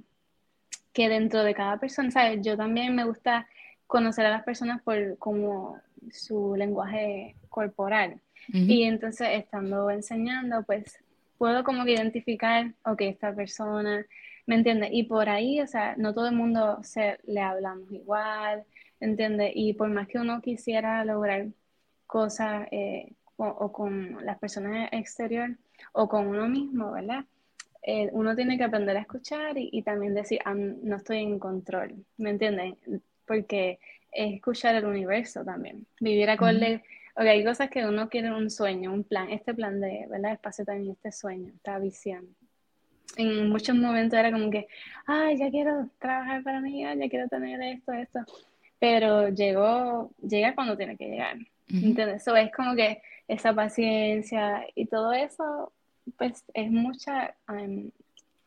[0.93, 2.39] que dentro de cada persona, ¿sabes?
[2.41, 3.47] Yo también me gusta
[3.87, 5.79] conocer a las personas por como
[6.11, 8.21] su lenguaje corporal.
[8.47, 10.97] Y entonces estando enseñando, pues
[11.37, 14.05] puedo como que identificar, ok, esta persona,
[14.49, 14.89] ¿me entiendes?
[14.91, 18.63] Y por ahí, o sea, no todo el mundo se, le hablamos igual,
[18.99, 19.51] ¿entiendes?
[19.53, 21.49] Y por más que uno quisiera lograr
[22.07, 25.55] cosas eh, o, con las personas exterior
[25.93, 27.25] o con uno mismo, ¿verdad?
[27.83, 32.03] Eh, uno tiene que aprender a escuchar y, también decir, ah, no estoy en control,
[32.17, 32.75] ¿me entienden?
[33.27, 33.77] Porque
[34.11, 36.81] es escuchar el universo también, vivir acorde,
[37.15, 40.31] uh hay cosas que uno quiere un sueño, un plan, este plan de, ¿verdad?
[40.31, 42.33] Espacio también, este sueño, esta visión.
[43.17, 44.67] En muchos momentos era como que,
[45.05, 48.19] ay, ya quiero trabajar para mí, ya quiero tener esto, esto,
[48.79, 52.21] pero llegó, llega cuando tiene que llegar, ¿entiendes?
[52.21, 55.71] Eso es como que esa paciencia y todo eso
[56.17, 57.89] pues es mucha um,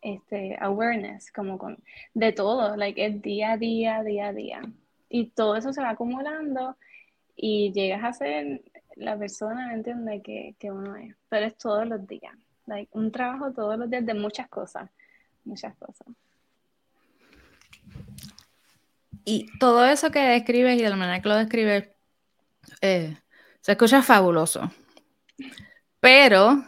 [0.01, 1.79] este, awareness, como con,
[2.15, 4.63] de todo, like es día a día, día a día.
[5.09, 6.77] Y todo eso se va acumulando
[7.37, 8.63] y llegas a ser
[8.97, 10.23] la persona, ¿me entiendes?
[10.23, 11.15] Que, que uno es.
[11.29, 12.35] Pero es todos los días,
[12.67, 14.91] like un trabajo todos los días de muchas cosas,
[15.45, 16.07] muchas cosas.
[19.25, 21.89] Y todo eso que describes y de la manera que lo describes,
[22.81, 23.17] eh,
[23.61, 24.71] se escucha fabuloso.
[26.01, 26.65] Pero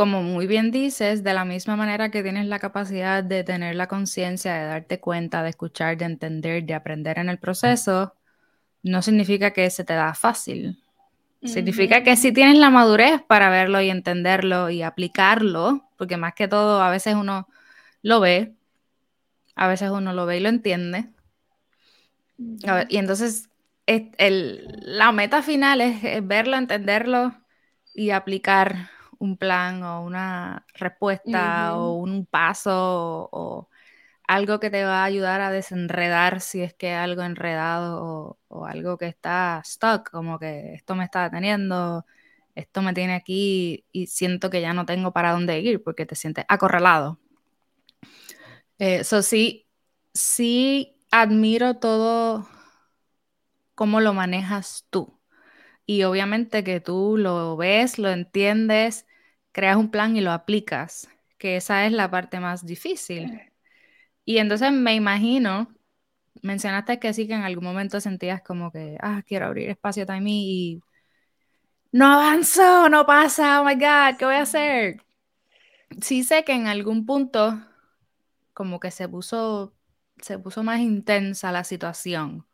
[0.00, 3.86] como muy bien dices, de la misma manera que tienes la capacidad de tener la
[3.86, 8.14] conciencia, de darte cuenta, de escuchar, de entender, de aprender en el proceso,
[8.82, 10.82] no significa que se te da fácil.
[11.42, 16.48] Significa que sí tienes la madurez para verlo y entenderlo y aplicarlo, porque más que
[16.48, 17.48] todo a veces uno
[18.02, 18.54] lo ve,
[19.54, 21.08] a veces uno lo ve y lo entiende.
[22.88, 23.48] y entonces
[23.86, 27.34] la meta final es verlo, entenderlo
[27.94, 33.69] y aplicar un plan o una respuesta o un paso o,
[34.30, 38.96] algo que te va a ayudar a desenredar si es que algo enredado o, algo
[38.96, 42.06] que está stuck, como que esto me está deteniendo,
[42.54, 46.14] esto me tiene aquí y siento que ya no tengo para dónde ir porque te
[46.14, 47.18] sientes acorralado.
[48.78, 49.66] Eso eh, sí,
[50.14, 52.48] sí admiro todo
[53.74, 55.18] cómo lo manejas tú.
[55.86, 59.06] Y obviamente que tú lo ves, lo entiendes
[59.50, 63.49] creas un plan y lo aplicas, que esa es la parte más difícil.
[64.24, 65.68] Y entonces me imagino,
[66.42, 70.30] mencionaste que sí que en algún momento sentías como que, ah, quiero abrir espacio time
[70.30, 70.80] y
[71.92, 75.02] no avanzo, no pasa, oh my God, ¿qué voy a hacer?
[76.00, 77.60] Sí sé que en algún punto
[78.52, 79.74] como que se puso,
[80.20, 82.46] se puso más intensa la situación,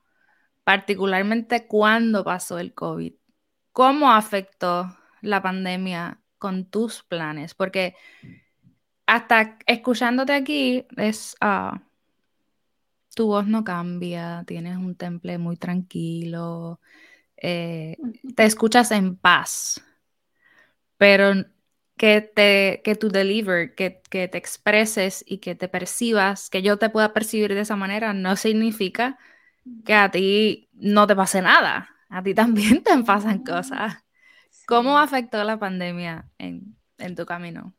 [0.65, 3.15] particularmente cuando pasó el COVID.
[3.73, 7.95] ¿Cómo afectó la pandemia con tus planes, porque
[9.07, 11.83] hasta escuchándote aquí es, ah,
[13.15, 16.81] tu voz no cambia, tienes un temple muy tranquilo,
[17.37, 17.97] eh,
[18.35, 19.83] te escuchas en paz,
[20.99, 21.33] pero
[21.97, 26.79] que, te, que tu deliver, que, que, te expreses y que te percibas, que yo
[26.79, 29.19] te pueda percibir de esa manera, no significa
[29.85, 34.05] que a ti no te pase nada, a ti también te pasan cosas.
[34.67, 36.77] ¿Cómo afectó la pandemia en,
[37.15, 37.76] tu camino?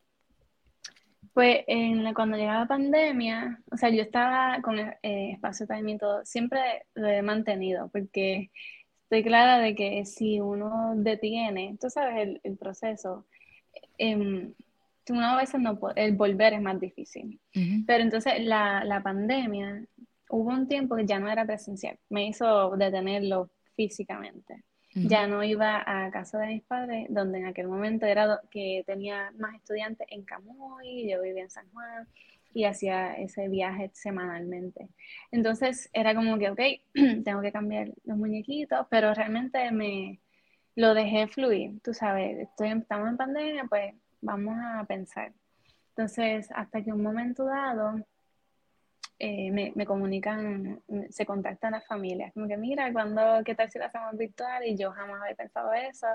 [1.38, 6.26] Pues en, cuando llegaba la pandemia, o sea, yo estaba con eh, espacio también todo,
[6.26, 6.60] siempre
[6.96, 8.50] lo he mantenido, porque
[9.04, 13.28] estoy clara de que si uno detiene, tú sabes, el, proceso,
[14.00, 17.40] eh, uno a veces no puede, el volver es más difícil.
[17.86, 19.86] Pero entonces la, la pandemia,
[20.32, 24.64] hubo un tiempo que ya no era presencial, me hizo detenerlo físicamente.
[25.04, 29.32] Ya no iba a casa de mis padres, donde en aquel momento era que tenía
[29.38, 32.08] más estudiantes en Camuy, yo vivía en San Juan
[32.54, 34.90] y hacía ese viaje semanalmente.
[35.32, 36.60] Entonces era como que, ok,
[37.24, 40.20] tengo que cambiar los muñequitos, pero realmente me
[40.76, 45.34] lo dejé fluir, tú sabes, estoy, estamos en pandemia, pues vamos a pensar.
[45.90, 47.96] Entonces, hasta que un momento dado,
[49.20, 53.80] eh, me, me, comunican, se contactan las familias, como que mira, cuando, ¿qué tal si
[53.80, 54.66] lo hacemos virtual?
[54.66, 56.08] Y yo jamás había pensado eso.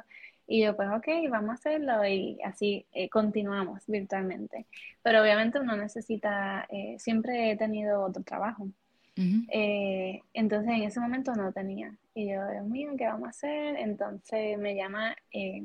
[0.47, 4.67] Y yo, pues ok, vamos a hacerlo y así eh, continuamos virtualmente.
[5.03, 8.69] Pero obviamente uno necesita, eh, siempre he tenido otro trabajo.
[9.17, 11.95] Eh, entonces en ese momento no tenía.
[12.15, 13.77] Y yo, Dios mío, ¿qué vamos a hacer?
[13.77, 15.63] Entonces me llama eh,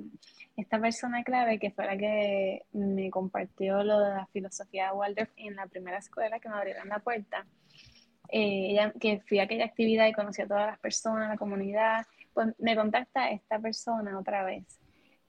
[0.58, 5.32] esta persona clave que fue la que me compartió lo de la filosofía de Waldorf
[5.38, 7.46] en la primera escuela que me abrieron la puerta.
[8.30, 12.06] eh, ella, que fui a aquella actividad y conocí a todas las personas, la comunidad,
[12.34, 14.80] pues me contacta esta persona otra vez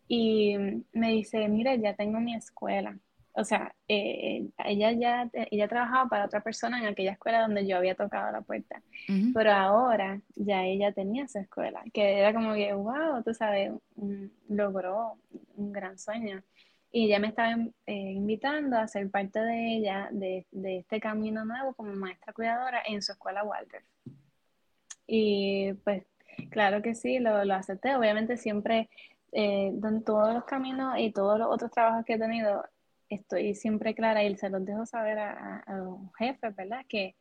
[0.09, 0.57] y
[0.93, 2.99] me dice, mira, ya tengo mi escuela.
[3.39, 7.77] O sea, eh, ella ya ella trabajaba para otra persona en aquella escuela donde yo
[7.77, 8.83] había tocado la puerta.
[9.33, 13.71] Pero ahora ya ella tenía su escuela, que era como que, wow, tú sabes,
[14.49, 15.19] logró
[15.55, 16.43] un gran sueño.
[16.91, 17.55] Y ella me estaba
[17.87, 22.83] eh, invitando a ser parte de ella, de, de, este camino nuevo como maestra cuidadora
[22.87, 23.85] en su escuela Walter.
[25.07, 26.05] Y pues,
[26.51, 27.95] claro que sí, lo, lo acepté.
[27.95, 28.89] Obviamente siempre,
[29.31, 32.65] eh, en todos los caminos y todos los otros trabajos que he tenido,
[33.09, 36.85] estoy siempre clara y se los dejo saber a, los jefes, ¿verdad?
[36.89, 37.17] Que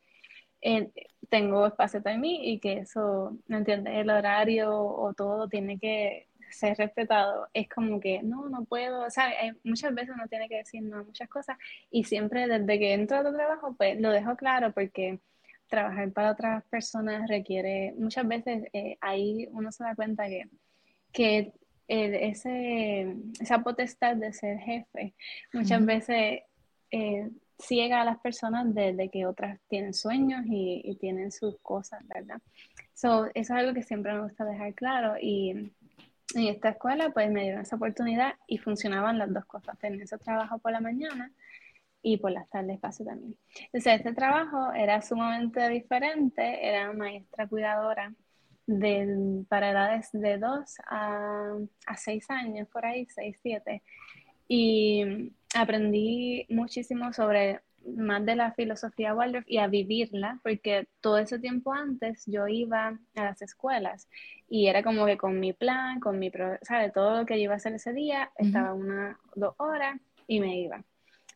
[0.62, 0.91] eh,
[1.30, 3.95] tengo espacio para mí y que eso, ¿me entiendes?
[3.95, 9.36] El horario o todo tiene que ser respetado, es como que no, no puedo, ¿sabes?
[9.63, 11.58] muchas veces uno tiene que decir no a muchas cosas
[11.91, 15.19] y siempre desde que entro a tu trabajo, pues lo dejo claro porque
[15.67, 20.45] trabajar para otras personas requiere, muchas veces eh, ahí uno se da cuenta que,
[21.12, 21.54] que
[21.88, 25.13] ese, esa potestad de ser jefe
[25.54, 26.41] muchas veces
[26.91, 32.06] eh, ciega a las personas desde que otras tienen sueños y, y, tienen sus cosas,
[32.08, 32.39] ¿verdad?
[32.93, 35.71] So, eso es algo que siempre me gusta dejar claro y
[36.36, 40.17] en esta escuela pues me dieron esa oportunidad y funcionaban las dos cosas, tener ese
[40.17, 41.32] trabajo por la mañana
[42.02, 43.36] y por las tardes paso también.
[43.65, 48.13] Entonces este trabajo era sumamente diferente, era maestra cuidadora
[48.67, 51.53] de, para edades de 2 a,
[51.88, 53.82] a 6 años, por ahí, 6, 7.
[54.47, 57.62] Y aprendí muchísimo sobre
[57.95, 62.99] más de la filosofía Waldorf y a vivirla, porque todo ese tiempo antes yo iba
[63.15, 64.10] a las escuelas
[64.49, 66.93] y era como que con mi plan, con mi, ¿sabes?
[66.93, 70.60] Todo lo que yo iba a hacer ese día, estaba una, dos horas y me
[70.60, 70.84] iba.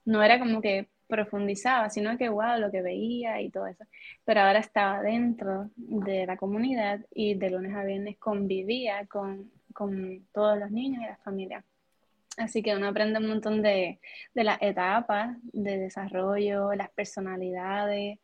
[0.05, 3.83] No era como que profundizaba, sino que, wow, lo que veía y todo eso.
[4.25, 10.25] Pero ahora estaba dentro de la comunidad y de lunes a viernes convivía con, con
[10.33, 11.65] todos los niños y las familias.
[12.37, 13.99] Así que uno aprende un montón de,
[14.33, 18.19] de las etapas de desarrollo, las personalidades,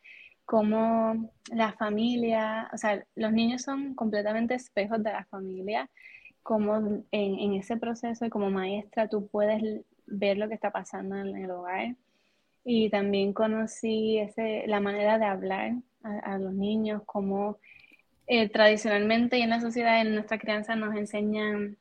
[0.45, 5.89] cómo la familia, o sea, los niños son completamente espejos de la familia,
[6.41, 11.35] cómo en, en ese proceso como maestra tú puedes ver lo que está pasando en
[11.35, 11.95] el hogar.
[12.69, 15.71] Y también conocí ese, la manera de hablar
[16.03, 17.59] a, los niños, cómo
[18.27, 21.77] eh, tradicionalmente y en la sociedad, en nuestra crianza, nos enseñan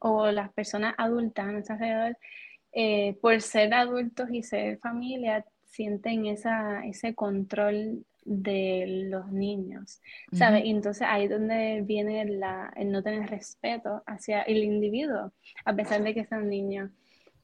[0.00, 2.18] o las personas adultas a nuestro alrededor,
[2.72, 10.00] eh, por ser adultos y ser familia, sienten esa, ese control de los niños,
[10.32, 10.64] ¿sabes?
[10.64, 15.32] Y entonces ahí es donde viene la, el no tener respeto hacia el individuo,
[15.64, 16.90] a pesar de que son niños.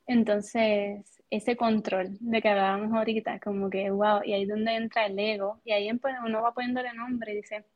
[0.09, 5.05] Entonces, ese control de que hablábamos ahorita, como que, wow, y ahí es donde entra
[5.05, 7.67] el ego, y ahí pues, uno va poniéndole nombre y dice,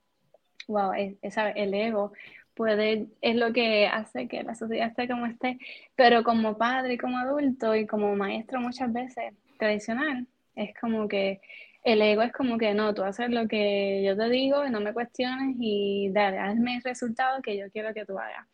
[0.66, 2.12] wow, es, el ego
[2.54, 5.58] puede, es lo que hace que la sociedad esté como esté,
[5.94, 11.42] pero como padre, como adulto y como maestro muchas veces tradicional, es como que
[11.84, 14.80] el ego es como que no, tú haces lo que yo te digo y no
[14.80, 18.46] me cuestiones y dale, hazme el resultado que yo quiero que tú hagas.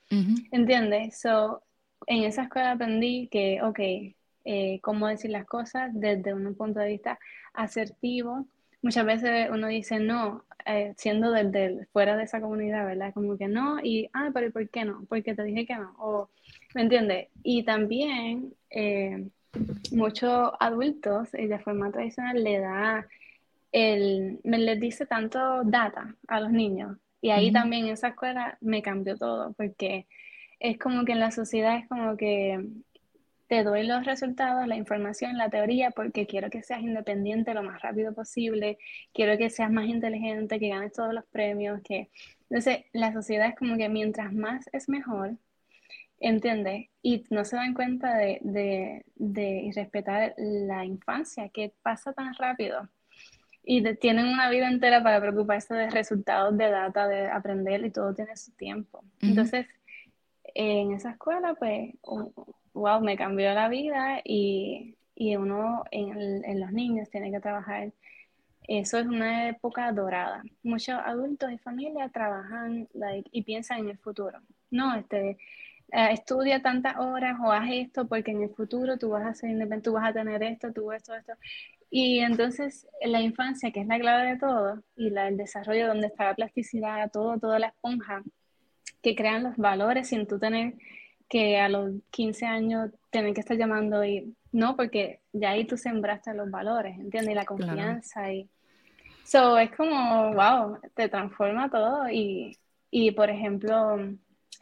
[0.50, 1.20] ¿Entiendes?
[1.20, 1.62] So,
[2.08, 3.78] en esa escuela aprendí que, ok,
[4.44, 7.18] eh, cómo decir las cosas desde un punto de vista
[7.52, 8.46] asertivo.
[8.80, 13.12] Muchas veces uno dice no, eh, siendo desde fuera de esa comunidad, ¿verdad?
[13.12, 15.04] Como que no, y, ah, pero ¿por qué no?
[15.08, 16.30] Porque te dije que no, o,
[16.74, 17.28] ¿me entiendes?
[17.42, 19.28] Y también eh,
[19.92, 23.06] muchos adultos, y de forma tradicional, le da
[23.72, 26.96] el, me les dice tanto data a los niños.
[27.20, 30.06] Y ahí también en esa escuela me cambió todo, porque
[30.60, 32.68] es como que en la sociedad es como que
[33.48, 37.80] te doy los resultados, la información, la teoría, porque quiero que seas independiente lo más
[37.80, 38.78] rápido posible,
[39.14, 42.10] quiero que seas más inteligente, que ganes todos los premios, que...
[42.50, 45.36] Entonces, la sociedad es como que mientras más es mejor,
[46.20, 46.88] ¿entiendes?
[47.02, 52.88] Y no se dan cuenta de, de, de respetar la infancia, que pasa tan rápido.
[53.62, 58.14] Y tienen una vida entera para preocuparse de resultados, de data, de aprender, y todo
[58.14, 59.04] tiene su tiempo.
[59.20, 59.66] Entonces,
[60.58, 61.94] en esa escuela, pues,
[62.74, 67.92] wow, me cambió la vida y, y uno en, los niños tiene que trabajar.
[68.66, 70.42] Eso es una época dorada.
[70.64, 74.40] Muchos adultos y familias trabajan like, y piensan en el futuro.
[74.70, 75.38] No, este,
[75.92, 79.50] eh, estudia tantas horas o haz esto porque en el futuro tú vas a ser
[79.50, 81.34] independiente, tú vas a tener esto, tú esto, esto.
[81.90, 86.08] Y entonces la infancia, que es la clave de todo, y la, el desarrollo donde
[86.08, 88.22] está la plasticidad, todo, toda la esponja,
[89.02, 90.74] que crean los valores sin tú tener
[91.28, 95.76] que a los 15 años tener que estar llamando y no, porque ya ahí tú
[95.76, 97.32] sembraste los valores, ¿entiendes?
[97.32, 98.48] Y la confianza y...
[99.24, 102.56] So, es como, wow, te transforma todo y,
[102.90, 103.98] y por ejemplo,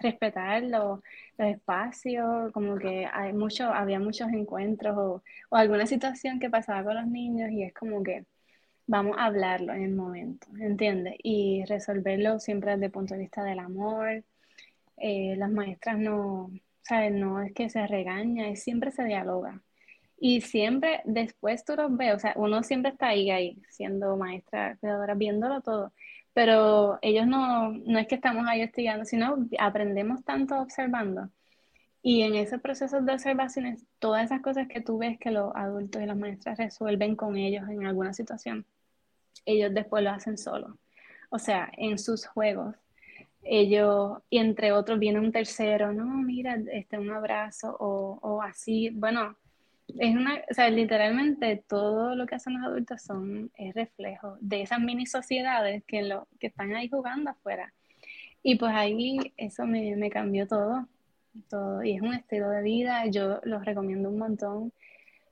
[0.01, 1.01] respetar los,
[1.39, 6.97] espacios, como que hay mucho, había muchos encuentros o, o, alguna situación que pasaba con
[6.97, 8.25] los niños y es como que
[8.87, 11.17] vamos a hablarlo en el momento, ¿entiendes?
[11.23, 14.25] Y resolverlo siempre desde el punto de vista del amor.
[14.97, 16.51] Eh, las maestras no,
[16.83, 17.13] ¿sabes?
[17.13, 19.63] No es que se regaña, es siempre se dialoga.
[20.19, 24.77] Y siempre después tú los ves, o sea, uno siempre está ahí, ahí, siendo maestra,
[24.81, 25.93] cuidadora, viéndolo todo,
[26.33, 31.31] pero ellos no, no es que estamos ahí estudiando, sino aprendemos tanto observando.
[32.03, 36.03] Y en ese proceso de observaciones, todas esas cosas que tú ves que los adultos
[36.03, 38.67] y las maestras resuelven con ellos en alguna situación,
[39.45, 40.79] ellos después lo hacen solo.
[41.31, 42.75] O sea, en sus juegos,
[43.43, 48.91] ellos, y entre otros viene un tercero, no, mira, este, un abrazo o, o así,
[48.91, 49.37] bueno,
[49.99, 54.63] es una, o sea, literalmente todo lo que hacen los adultos son es reflejo de
[54.63, 57.73] esas mini sociedades que, lo, que están ahí jugando afuera.
[58.43, 60.87] Y pues ahí eso me, me cambió todo,
[61.49, 64.73] todo, y es un estilo de vida, yo los recomiendo un montón.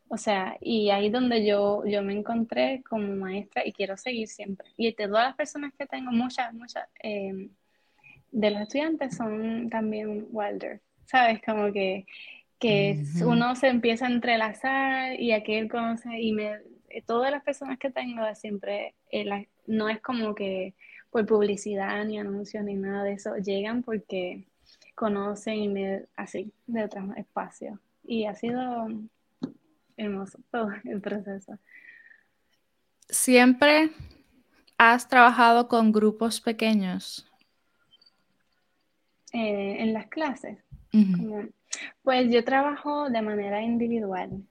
[0.09, 4.69] O sea, y ahí donde yo, yo me encontré como maestra y quiero seguir siempre.
[4.77, 7.49] Y de todas las personas que tengo, muchas, muchas eh,
[8.31, 11.41] de los estudiantes son también Wilder, ¿sabes?
[11.43, 12.07] Como que
[12.65, 17.79] que uno se empieza a entrelazar y aquel conoce y me, eh, todas las personas
[17.79, 20.75] que tengo siempre, eh, no es como que
[21.11, 24.45] por publicidad ni anuncios ni nada de eso, llegan porque
[24.95, 27.79] conocen y me, así, de otros espacios.
[28.03, 28.89] Y ha sido
[29.97, 31.59] hermoso todo el proceso.
[33.09, 33.91] ¿Siempre
[34.79, 37.31] has trabajado con grupos pequeños?
[39.33, 40.59] Eh, en las clases.
[42.03, 44.45] Pues yo trabajo de manera individual,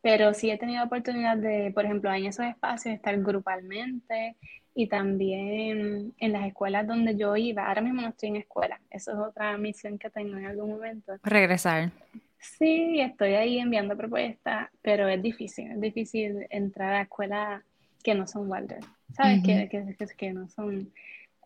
[0.00, 4.36] pero sí he tenido oportunidad de, por ejemplo, en esos espacios estar grupalmente
[4.74, 7.66] y también en las escuelas donde yo iba.
[7.66, 11.12] Ahora mismo no estoy en escuela, eso es otra misión que tengo en algún momento.
[11.22, 11.92] Regresar.
[12.38, 17.62] Sí, estoy ahí enviando propuestas, pero es difícil, es difícil entrar a escuelas
[18.02, 18.80] que no son Walter,
[19.14, 19.42] ¿sabes?
[19.42, 20.92] que, que, que no son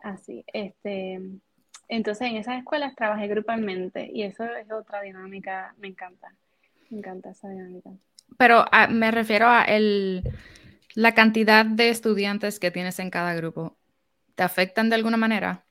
[0.03, 0.45] así.
[0.53, 1.20] Este,
[1.88, 6.32] entonces en esas escuelas trabajé grupalmente y eso es otra dinámica, me encanta,
[6.90, 7.90] me encanta esa dinámica.
[8.36, 10.22] Pero ah, me refiero a el,
[10.95, 13.76] la cantidad de estudiantes que tienes en cada grupo.
[14.34, 15.64] ¿Te afectan de alguna manera?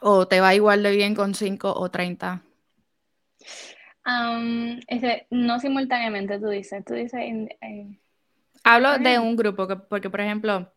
[0.00, 2.42] ¿O te va igual de bien con 5 o 30?
[4.04, 6.84] No simultáneamente, tú dices.
[6.84, 7.98] Tú dices eh,
[8.64, 10.72] Hablo de un grupo, porque por ejemplo,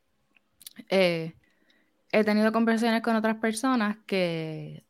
[0.89, 1.33] eh,
[2.11, 4.83] he tenido conversaciones con otras personas que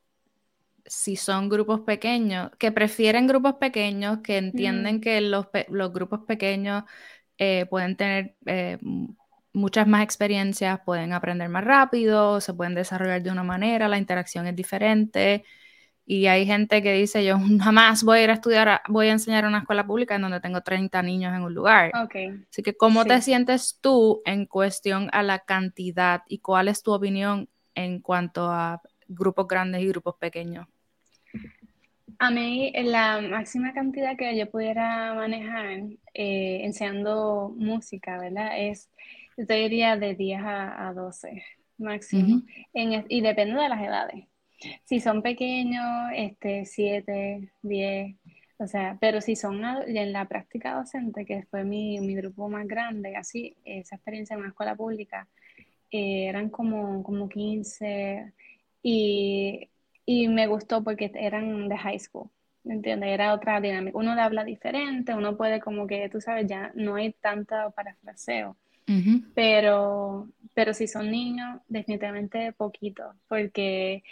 [0.85, 5.01] si son grupos pequeños, que prefieren grupos pequeños, que entienden mm.
[5.01, 5.47] que los,
[5.93, 6.83] grupos pequeños
[7.37, 8.77] eh, pueden tener eh,
[9.53, 14.47] muchas más experiencias, pueden aprender más rápido, se pueden desarrollar de una manera, la interacción
[14.47, 15.43] es diferente.
[16.09, 19.43] Y hay gente que dice, yo jamás voy a ir a estudiar, voy a enseñar
[19.43, 21.91] en una escuela pública en donde tengo 30 niños en un lugar.
[21.93, 26.93] Así que, ¿cómo te sientes tú en cuestión a la cantidad y cuál es tu
[26.93, 30.65] opinión en cuanto a grupos grandes y grupos pequeños?
[32.19, 35.81] A mí, la máxima cantidad que yo pudiera manejar
[36.13, 38.51] eh, enseñando música, ¿verdad?
[38.57, 38.89] Es,
[39.35, 41.43] yo diría de 10 a, 12
[41.77, 42.43] máximo.
[42.73, 44.25] y depende de las edades
[44.85, 45.85] si son pequeños,
[46.15, 48.15] este, 7, 10,
[48.59, 52.67] o sea, pero si son en la práctica docente, que fue mi, mi grupo más
[52.67, 55.27] grande, así, esa experiencia en una escuela pública,
[55.91, 58.33] eh, eran como, como 15
[58.81, 59.69] y,
[60.05, 62.29] y me gustó porque eran de high school.
[62.67, 63.09] ¿me entiendes?
[63.09, 63.97] Era otra dinámica.
[63.97, 68.57] Uno le habla diferente, uno puede como que, tú sabes, ya no hay tanto parafraseo.
[69.33, 74.03] pero, pero si son niños, definitivamente poquito, porque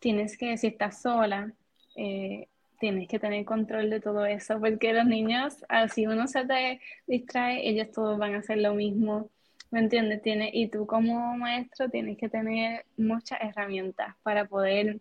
[0.00, 1.52] tienes que, si estás sola,
[1.94, 2.48] eh,
[2.80, 7.68] tienes que tener control de todo eso, porque los niños, si uno se te distrae,
[7.68, 9.30] ellos todos van a hacer lo mismo,
[9.70, 10.22] ¿me entiendes?
[10.22, 14.98] Tiene, y tú como maestro tienes que tener muchas herramientas para poder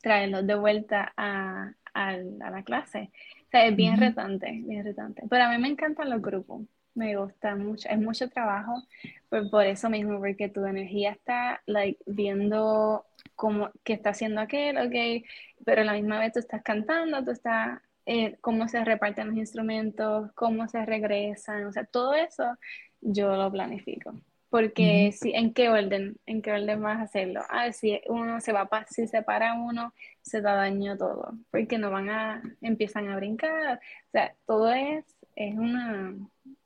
[0.00, 3.10] traerlos de vuelta a, la clase.
[3.46, 5.22] O sea, es bien retante, bien retante.
[5.30, 6.62] Pero a mí me encantan los grupos,
[6.94, 8.82] me gusta mucho, es mucho trabajo,
[9.28, 14.78] por, por eso mismo, porque tu energía está, like, viendo cómo, qué está haciendo aquel,
[14.78, 15.26] ok,
[15.64, 19.36] pero a la misma vez tú estás cantando, tú estás, eh, cómo se reparten los
[19.36, 22.56] instrumentos, cómo se regresan, o sea, todo eso
[23.00, 24.14] yo lo planifico.
[24.54, 26.16] Porque si, ¿en qué orden?
[26.26, 27.40] ¿En qué orden vas a hacerlo?
[27.50, 29.92] Ah, si uno se va, si se para uno,
[30.22, 31.32] se da daño todo.
[31.50, 33.78] Porque no van a, empiezan a brincar.
[33.78, 36.14] O sea, todo es, es una,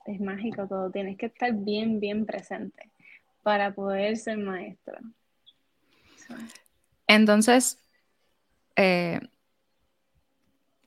[0.09, 0.91] es mágico todo.
[0.91, 2.91] Tienes que estar bien, bien presente.
[3.43, 4.99] para poder ser maestro.
[7.07, 7.79] Entonces,
[8.77, 9.21] eh,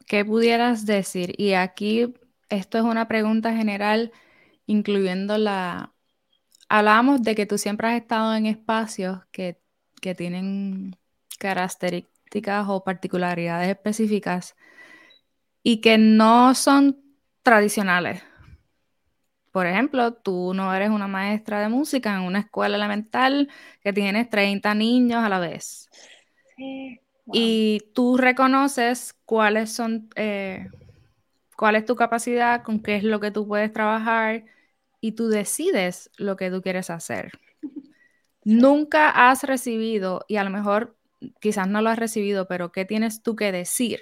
[0.06, 1.34] ¿qué pudieras decir?
[1.38, 2.14] Y aquí,
[2.50, 4.12] esto es una pregunta general,
[4.68, 5.94] incluyendo la...
[6.70, 9.60] Hablábamos de que tú siempre has estado en espacios que,
[10.00, 10.96] que tienen
[11.40, 14.56] características o particularidades específicas
[15.64, 17.02] y que no son
[17.44, 18.22] tradicionales.
[19.52, 23.50] Por ejemplo, tú no eres una maestra de música en una escuela elemental
[23.84, 25.90] que tienes 30 niños a la vez.
[27.34, 30.68] Y tú reconoces cuáles son, eh,
[31.56, 34.46] cuál es tu capacidad, con qué es lo que tú puedes trabajar
[35.02, 37.32] y tú decides lo que tú quieres hacer.
[38.44, 40.96] Nunca has recibido, y a lo mejor
[41.40, 44.00] quizás no lo has recibido, pero ¿qué tienes tú que decir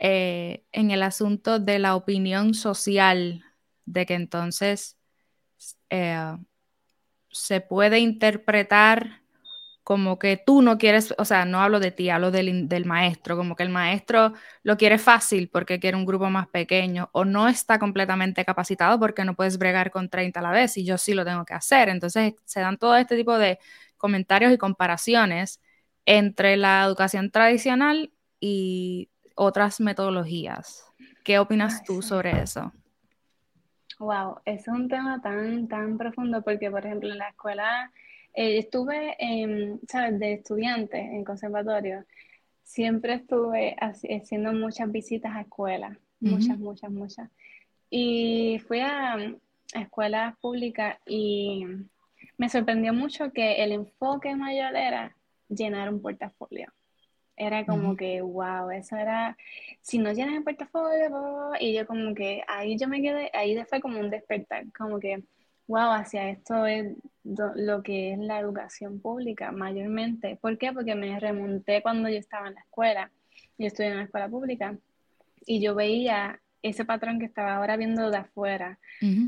[0.00, 3.44] eh, en el asunto de la opinión social
[3.86, 4.96] de que entonces
[5.90, 6.36] eh,
[7.30, 9.22] se puede interpretar
[9.84, 13.36] como que tú no quieres, o sea, no hablo de ti, hablo del, del, maestro,
[13.36, 14.32] como que el maestro
[14.62, 19.26] lo quiere fácil porque quiere un grupo más pequeño o no está completamente capacitado porque
[19.26, 21.90] no puedes bregar con 30 a la vez y yo sí lo tengo que hacer.
[21.90, 23.58] Entonces se dan todo este tipo de
[23.98, 25.60] comentarios y comparaciones
[26.06, 28.10] entre la educación tradicional
[28.40, 30.84] y otras metodologías.
[31.24, 32.72] ¿Qué opinas tú sobre eso?
[33.98, 37.92] Wow, es un tema tan, tan profundo porque, por ejemplo, en la escuela
[38.34, 39.16] eh, estuve,
[39.88, 40.18] ¿sabes?
[40.18, 42.04] De estudiante en conservatorio,
[42.64, 47.30] siempre estuve haciendo muchas visitas a escuelas, muchas, muchas, muchas.
[47.88, 51.64] Y fui a, a escuelas públicas y
[52.36, 55.14] me sorprendió mucho que el enfoque mayor era
[55.48, 56.72] llenar un portafolio.
[57.36, 59.36] Era como que, wow, eso era,
[59.80, 63.80] si no llenas el portafolio, y yo como que ahí yo me quedé, ahí fue
[63.80, 65.24] como un despertar, como que,
[65.66, 70.36] wow, hacia esto es lo que es la educación pública mayormente.
[70.40, 70.72] ¿Por qué?
[70.72, 73.10] Porque me remonté cuando yo estaba en la escuela,
[73.58, 74.76] yo estudié en la escuela pública,
[75.46, 78.78] y yo veía ese patrón que estaba ahora viendo de afuera,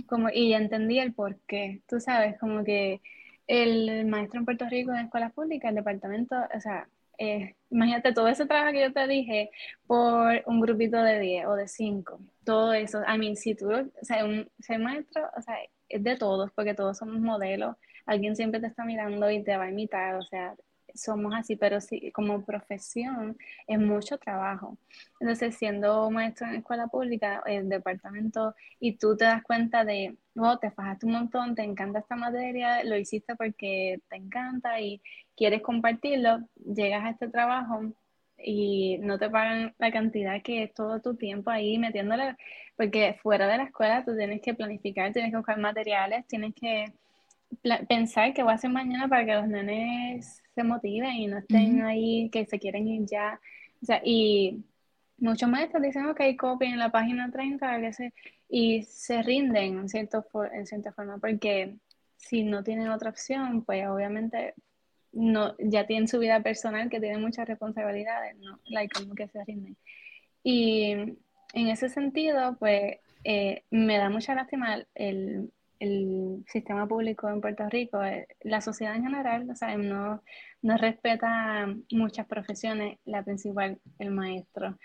[0.07, 3.01] como, y entendí el por qué, tú sabes, como que
[3.47, 6.89] el maestro en Puerto Rico en escuelas públicas, el departamento, o sea,
[7.19, 9.51] eh, imagínate todo ese trabajo que yo te dije
[9.87, 14.05] por un grupito de 10 o de 5, todo eso, I mean, si tú, o
[14.05, 15.57] sea, un, ser maestro, o sea,
[15.89, 19.65] es de todos, porque todos somos modelos, alguien siempre te está mirando y te va
[19.65, 20.55] a imitar, o sea,
[20.97, 23.37] somos así, pero sí, como profesión
[23.67, 24.79] es mucho trabajo.
[25.21, 30.59] Entonces, siendo maestro en escuela pública, el departamento, y tú te das cuenta de, oh,
[30.59, 35.01] te fajaste un montón, te encanta esta materia, lo hiciste porque te encanta y
[35.37, 37.93] quieres compartirlo, llegas a este trabajo
[38.39, 42.37] y no te pagan la cantidad que es todo tu tiempo ahí metiéndole,
[42.77, 46.93] porque fuera de la escuela tú tienes que planificar, tienes que buscar materiales, tienes que
[47.89, 51.83] pensar qué voy a hacer mañana para que los nenes se motiven y no estén
[51.83, 53.41] ahí, que se quieren ir ya.
[53.83, 54.65] O sea, y
[55.19, 58.15] muchos maestros dicen, ok, copien la página 30, que se,
[58.49, 61.77] y se rinden en, cierto en cierta forma, porque
[62.17, 64.55] si no tienen otra opción, pues obviamente
[65.13, 68.61] no, ya tienen su vida personal, que tienen muchas responsabilidades, ¿no?
[68.67, 69.77] Like, como que se rinden.
[70.43, 70.93] Y
[71.55, 77.69] en ese sentido, pues eh, me da mucha lástima el, el sistema público en Puerto
[77.69, 80.23] Rico, eh, la sociedad en general, o sea, no,
[80.63, 84.79] no respeta muchas profesiones, la principal, el maestro.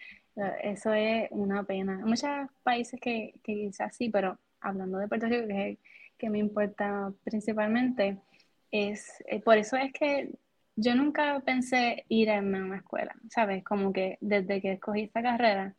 [0.63, 1.99] Eso es una pena.
[2.05, 2.29] Muchos
[2.63, 5.77] países que, que quizás sí, pero hablando de Puerto Rico, que,
[6.17, 8.17] que me importa principalmente,
[8.71, 10.31] es eh, por eso es que
[10.75, 13.63] yo nunca pensé ir a una escuela, ¿sabes?
[13.63, 15.75] Como que desde que escogí esta carrera,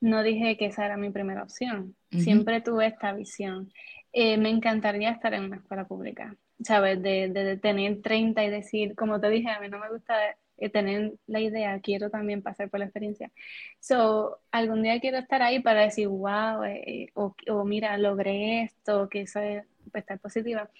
[0.00, 1.96] no dije que esa era mi primera opción.
[2.10, 3.72] Siempre tuve esta visión.
[4.16, 7.02] Eh, me encantaría estar en una escuela pública, ¿sabes?
[7.02, 10.14] De, de, tener 30 y decir, como te dije, a mí no me gusta
[10.56, 13.32] eh, tener la idea, quiero también pasar por la experiencia.
[13.80, 19.08] So, algún día quiero estar ahí para decir, wow, eh, o, o, mira, logré esto,
[19.08, 20.70] que eso es pues, estar positiva.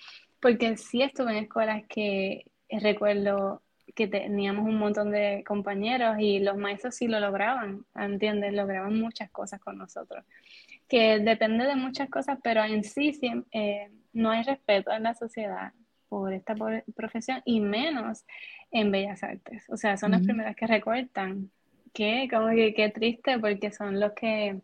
[0.41, 3.63] Porque sí estuve en escuelas que recuerdo
[3.97, 8.53] que teníamos un montón de compañeros y los maestros sí lo lograban, ¿entiendes?
[8.55, 10.25] Lograban muchas cosas con nosotros
[10.89, 13.19] que depende de muchas cosas, pero en sí,
[13.53, 15.73] eh, no hay respeto en la sociedad
[16.09, 16.55] por esta
[16.95, 18.25] profesión y menos
[18.71, 19.65] en Bellas Artes.
[19.69, 21.51] O sea, son las primeras que recortan,
[21.93, 24.61] que como que qué triste porque son los que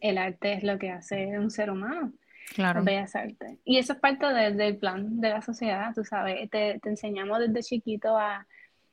[0.00, 2.12] el arte es lo que hace un ser humano.
[2.54, 2.84] Claro.
[2.84, 3.58] Bellas Artes.
[3.64, 6.48] Y eso es parte del plan de la sociedad, tú sabes.
[6.50, 8.46] Te, te enseñamos desde chiquito a,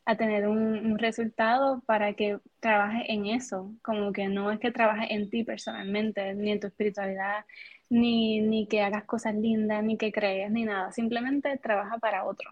[0.06, 5.08] a tener un, resultado para que trabajes en eso, como que no es que trabajes
[5.12, 7.46] en ti personalmente, ni en tu espiritualidad,
[7.90, 12.50] ni, ni que hagas cosas lindas, ni que crees, ni nada, simplemente trabaja para otro.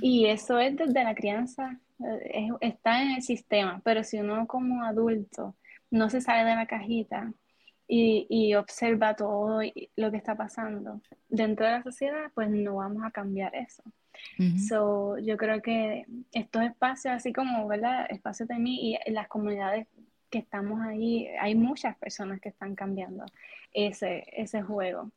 [0.00, 4.84] Y eso es desde la crianza, eh, está en el sistema, pero si uno como
[4.84, 5.56] adulto
[5.90, 7.32] no se sale de la cajita
[7.88, 9.60] y, y, observa todo
[9.96, 13.82] lo que está pasando dentro de la sociedad, pues no vamos a cambiar eso.
[14.68, 18.06] So, yo creo que estos espacios, así como, ¿verdad?
[18.10, 19.86] Espacios de mí y las comunidades
[20.30, 23.24] que estamos ahí, hay muchas personas que están cambiando
[23.72, 25.10] ese, ese juego.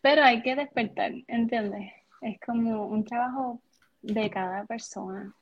[0.00, 1.92] Pero hay que despertar, ¿entiendes?
[2.20, 3.60] Es como un trabajo
[4.02, 5.34] de cada persona.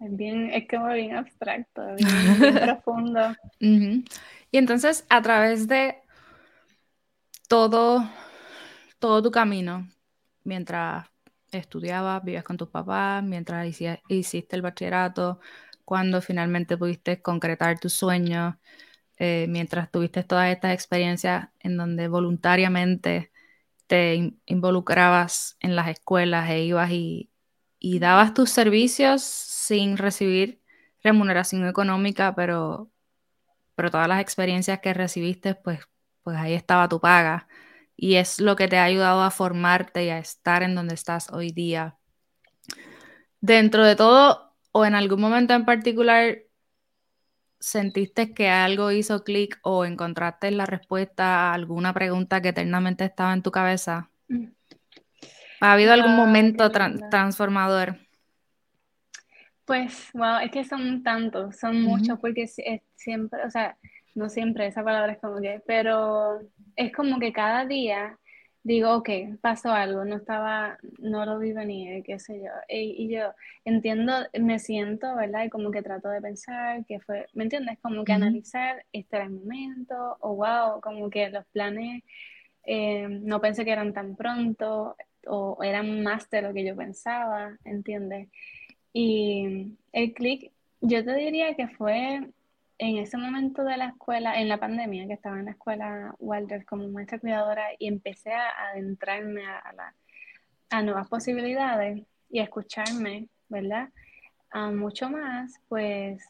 [0.00, 3.34] Es bien, es como bien abstracto, bien, profundo.
[3.60, 5.96] Y entonces, a través de
[7.48, 8.08] todo,
[8.98, 9.88] todo tu camino,
[10.44, 11.06] mientras
[11.52, 13.66] estudiabas, vivías con tus papás, mientras
[14.08, 15.40] hiciste el bachillerato,
[15.84, 18.56] cuando finalmente pudiste concretar tus sueños,
[19.18, 23.32] eh, mientras tuviste todas estas experiencias en donde voluntariamente
[23.86, 27.30] te involucrabas en las escuelas e ibas y,
[27.78, 30.60] y dabas tus servicios sin recibir
[31.02, 32.90] remuneración económica, pero,
[33.76, 35.80] todas las experiencias que recibiste, pues,
[36.22, 37.48] pues ahí estaba tu paga
[38.00, 41.32] y es lo que te ha ayudado a formarte y a estar en donde estás
[41.32, 41.96] hoy día.
[43.40, 46.38] Dentro de todo, o en algún momento en particular,
[47.58, 53.32] sentiste que algo hizo clic o encontraste la respuesta a alguna pregunta que eternamente estaba
[53.32, 54.10] en tu cabeza?
[54.28, 54.46] Mm.
[55.60, 57.96] ¿Ha habido algún momento transformador?
[59.64, 62.46] Pues, wow, es que son tantos, son muchos, porque
[62.94, 63.76] siempre, o sea,
[64.18, 66.40] no siempre, esa palabra es como que, pero
[66.76, 68.18] es como que cada día
[68.62, 69.08] digo, ok,
[69.40, 73.32] pasó algo, no estaba, no lo vi venir, qué sé yo, y, yo
[73.64, 75.44] entiendo, me siento, ¿verdad?
[75.44, 77.78] Y como que trato de pensar que fue, ¿me entiendes?
[77.80, 82.02] Como que analizar, este era el momento, o wow, como que los planes,
[82.64, 84.96] eh, no pensé que eran tan pronto,
[85.26, 88.28] o eran más de lo que yo pensaba, ¿entiendes?
[88.92, 92.28] Y el clic, yo te diría que fue
[92.78, 96.64] en ese momento de la escuela, en la pandemia, que estaba en la escuela Walter
[96.64, 99.92] como maestra cuidadora y empecé a adentrarme a,
[100.70, 103.90] a, nuevas posibilidades y a escucharme, ¿verdad?
[104.50, 106.22] A mucho más, pues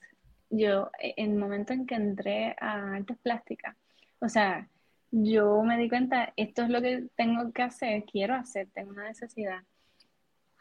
[0.48, 3.76] yo, e, en el momento en que entré a artes plásticas,
[4.20, 4.68] o sea,
[5.10, 9.04] yo me di cuenta, esto es lo que tengo que hacer, quiero hacer, tengo una
[9.04, 9.62] necesidad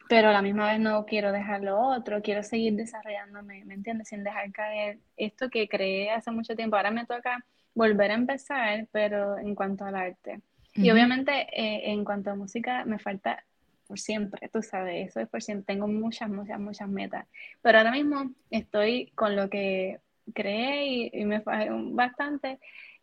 [0.09, 4.09] pero a la misma vez no quiero dejar lo otro, quiero seguir desarrollándome, ¿me entiendes?
[4.09, 6.75] Sin dejar caer esto que creé hace mucho tiempo.
[6.75, 7.43] Ahora me toca
[7.73, 10.41] volver a empezar, pero en cuanto al arte.
[10.73, 13.43] Y obviamente eh, en cuanto a música me falta
[13.87, 15.73] por siempre, tú sabes, eso es por siempre.
[15.73, 17.25] Tengo muchas, muchas, muchas metas.
[17.61, 19.99] Pero ahora mismo estoy con lo que
[20.33, 22.59] creé y, me fue bastante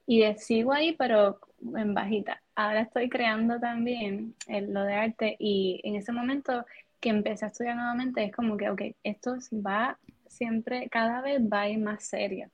[0.06, 1.40] y sigo ahí, pero
[1.74, 2.42] en bajita.
[2.54, 6.64] Ahora estoy creando también lo de arte y en ese momento
[7.04, 11.60] que empecé a estudiar nuevamente, es como que, ok, esto va siempre, cada vez va
[11.60, 12.48] a ir más serio,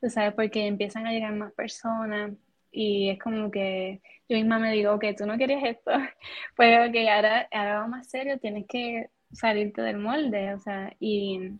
[0.00, 2.32] tú sabes, porque empiezan a llegar más personas
[2.72, 5.90] y es como que yo misma me digo, ok, tú no querías esto,
[6.56, 11.50] pues ok, ahora, ahora va más serio, tienes que salirte del molde, o sea, y,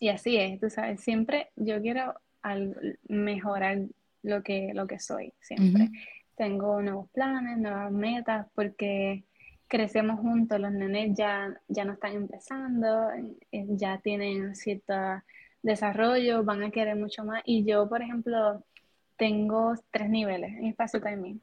[0.00, 2.14] y así es, tú sabes, siempre yo quiero
[3.06, 3.78] mejorar
[4.24, 5.88] lo que, lo que soy, siempre.
[6.36, 9.22] Tengo nuevos planes, nuevas metas, porque
[9.70, 13.08] crecemos juntos, los nenes ya, ya no están empezando,
[13.52, 14.94] eh, ya tienen cierto
[15.62, 17.42] desarrollo, van a querer mucho más.
[17.46, 18.64] Y yo, por ejemplo,
[19.16, 21.40] tengo tres niveles en espacio timing.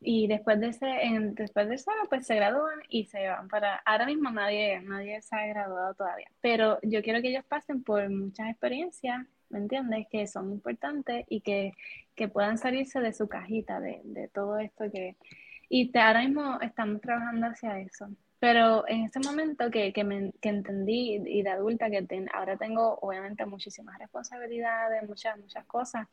[0.00, 0.86] Y después de ese,
[1.32, 3.76] después de eso, pues se gradúan y se van para.
[3.84, 8.08] Ahora mismo nadie, nadie se ha graduado todavía, pero yo quiero que ellos pasen por
[8.08, 10.06] muchas experiencias, ¿me entiendes?
[10.10, 11.72] Que son importantes y que,
[12.14, 15.16] que puedan salirse de su cajita, de, de todo esto que,
[15.68, 18.08] y ahora mismo estamos trabajando hacia eso.
[18.40, 22.98] Pero en ese momento que, que, me, que entendí y de adulta que ahora tengo
[23.00, 26.06] obviamente muchísimas responsabilidades, muchas, muchas cosas,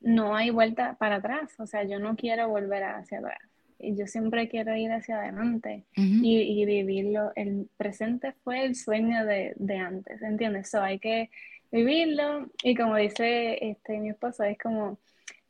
[0.00, 1.54] no hay vuelta para atrás.
[1.58, 3.38] O sea, yo no quiero volver hacia atrás.
[3.78, 7.32] Y yo siempre quiero ir hacia adelante y, y, vivirlo.
[7.36, 10.70] El presente fue el sueño de, de antes, ¿entiendes?
[10.70, 11.30] So, hay que
[11.70, 14.98] vivirlo y como dice este, mi esposo, es como,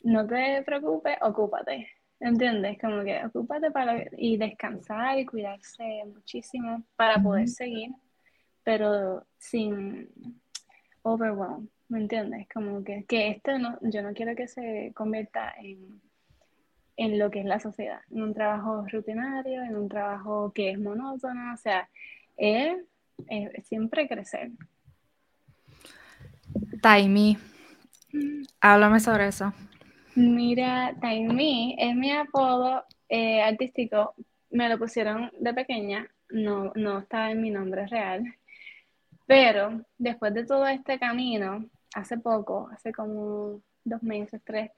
[0.03, 1.89] no te preocupes, ocúpate.
[2.25, 2.79] ¿Entiendes?
[2.81, 7.91] Como que ocúpate para y descansar y cuidarse muchísimo para poder seguir,
[8.63, 10.09] pero sin
[11.03, 12.49] overwhelm, ¿me entiendes?
[12.49, 16.01] Como que, que esto no, yo no quiero que se convierta en,
[16.97, 20.81] en lo que es la sociedad, en un trabajo rutinario, en un trabajo que es
[20.81, 21.91] monótono, o sea,
[22.39, 22.79] es,
[23.65, 24.51] siempre crecer.
[26.81, 27.37] Taimi.
[28.63, 29.53] Háblame sobre eso.
[30.17, 34.15] Mira, Taimi es mi apodo eh, artístico.
[34.51, 36.09] Me lo pusieron de pequeña.
[36.31, 38.25] No, no estaba en mi nombre real.
[39.27, 44.71] Pero después de todo este camino, hace poco, hace como dos meses, tres,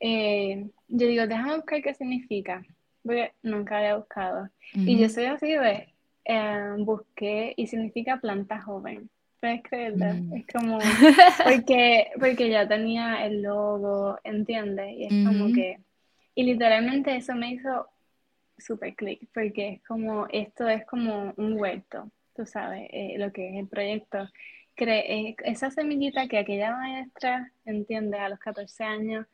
[0.00, 2.64] eh, yo digo, déjame buscar qué significa,
[3.02, 4.48] porque nunca había buscado.
[4.74, 5.88] Y yo soy así de,
[6.24, 9.10] eh, busqué y significa planta joven.
[9.42, 10.06] ¿Puedes creerlo?
[10.06, 10.36] Mm.
[10.36, 10.78] Es como,
[11.44, 14.94] porque, porque ya tenía el logo, ¿entiendes?
[14.96, 15.80] Y es como que,
[16.36, 17.88] y literalmente eso me hizo
[18.56, 23.48] súper clic, porque es como, esto es como un huerto, tú sabes, eh, lo que
[23.48, 24.28] es el proyecto.
[24.76, 28.20] Cre esa semillita que aquella maestra, ¿entiendes?
[28.20, 29.26] A los 14 años,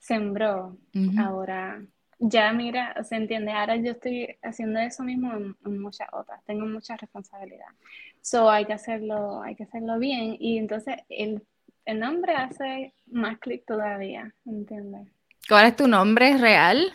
[0.00, 0.76] sembró,
[1.16, 1.80] ahora
[2.18, 6.96] ya mira, se entiende, ahora yo estoy haciendo eso mismo en, muchas otras, tengo mucha
[6.96, 7.68] responsabilidad.
[8.24, 11.42] So hay que hacerlo, hay que hacerlo bien y entonces el,
[11.84, 15.12] el nombre hace más clic todavía, ¿entiendes?
[15.46, 16.90] ¿Cuál es tu nombre real?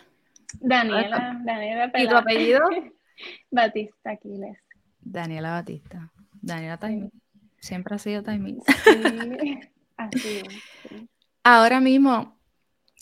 [0.59, 2.61] Daniela, Daniela ¿Y tu apellido?
[3.51, 4.57] Batista Aquiles.
[5.01, 6.11] Daniela Batista.
[6.41, 7.11] Daniela Taimí.
[7.59, 8.57] Siempre ha sido Taimí.
[8.83, 9.59] Sí,
[9.97, 11.03] así es.
[11.43, 12.39] Ahora mismo,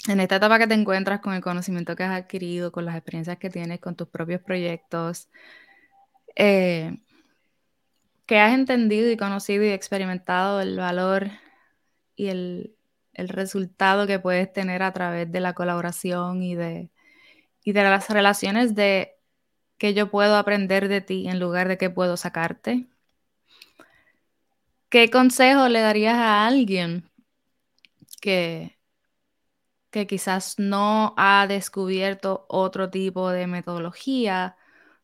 [0.09, 3.37] en esta etapa que te encuentras con el conocimiento que has adquirido, con las experiencias
[3.37, 5.29] que tienes, con tus propios proyectos,
[6.35, 6.97] eh,
[8.27, 11.29] que has entendido y conocido y experimentado el valor
[12.15, 12.73] y el,
[13.15, 16.91] resultado que puedes tener a través de la colaboración y de,
[17.63, 19.15] y de las relaciones de
[19.79, 22.87] que yo puedo aprender de ti en lugar de que puedo sacarte.
[24.89, 27.09] ¿Qué consejo le darías a alguien
[28.21, 28.77] que,
[29.89, 34.57] que quizás no ha descubierto otro tipo de metodología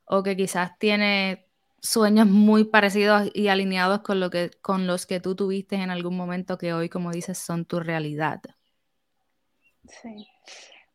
[0.05, 1.47] o que quizás tiene
[1.83, 6.17] sueños muy parecidos y alineados con, lo que, con los que tú tuviste en algún
[6.17, 8.41] momento que hoy, como dices, son tu realidad.
[9.87, 10.27] Sí.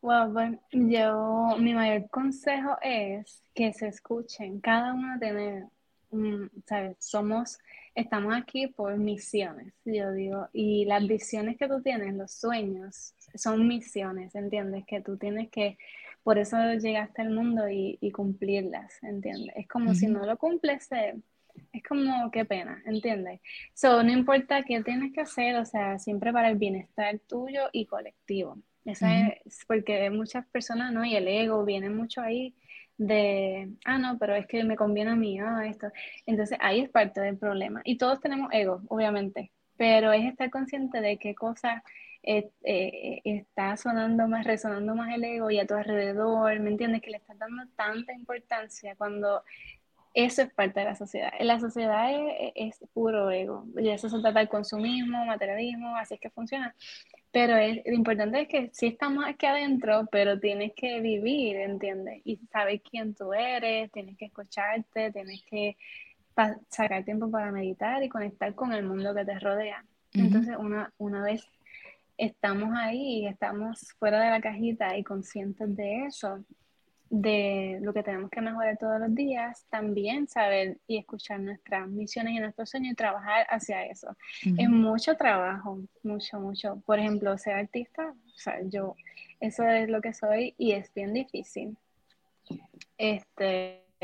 [0.00, 4.60] bueno, yo, mi mayor consejo es que se escuchen.
[4.60, 5.68] Cada uno tiene,
[6.66, 6.96] ¿sabes?
[6.98, 7.58] Somos
[7.98, 13.66] estamos aquí por misiones, yo digo, y las visiones que tú tienes, los sueños, son
[13.66, 14.84] misiones, ¿entiendes?
[14.86, 15.76] Que tú tienes que,
[16.22, 19.54] por eso llegaste al mundo y, cumplirlas, ¿entiendes?
[19.56, 20.88] Es como si no lo cumples,
[21.72, 23.40] es como qué pena, ¿entiendes?
[23.74, 27.86] So, no importa qué tienes que hacer, o sea, siempre para el bienestar tuyo y
[27.86, 28.58] colectivo.
[28.84, 31.04] Esa es porque muchas personas, ¿no?
[31.04, 32.54] Y el ego viene mucho ahí
[32.96, 35.88] de, ah, no, pero es que me conviene a mí, ah, esto.
[36.26, 37.82] Entonces ahí es parte del problema.
[37.84, 41.82] Y todos tenemos ego, obviamente, pero es estar consciente de qué cosa
[42.22, 47.02] eh, eh, está sonando más, resonando más el ego y a tu alrededor, ¿me entiendes?
[47.02, 49.42] Que le estás dando tanta importancia cuando
[50.14, 51.30] eso es parte de la sociedad.
[51.40, 52.10] La sociedad
[52.54, 56.74] es, puro ego, y eso se trata del consumismo, materialismo, así es que funciona.
[57.30, 62.20] Pero es, lo importante es que sí estamos aquí adentro, pero tienes que vivir, ¿entiendes?
[62.24, 65.76] Y saber quién tú eres, tienes que escucharte, tienes que
[66.68, 69.84] sacar tiempo para meditar y conectar con el mundo que te rodea.
[70.14, 71.46] Entonces, una, una vez
[72.18, 76.44] estamos ahí estamos fuera de la cajita y conscientes de eso,
[77.08, 82.34] de lo que tenemos que mejorar todos los días, también saber y escuchar nuestras misiones
[82.34, 84.14] y nuestros sueños y trabajar hacia eso.
[84.42, 86.82] Es mucho trabajo, mucho, mucho.
[86.84, 88.94] Por ejemplo, ser artista, o sea, yo,
[89.40, 91.78] eso es lo que soy y es bien difícil.
[92.98, 93.84] Este.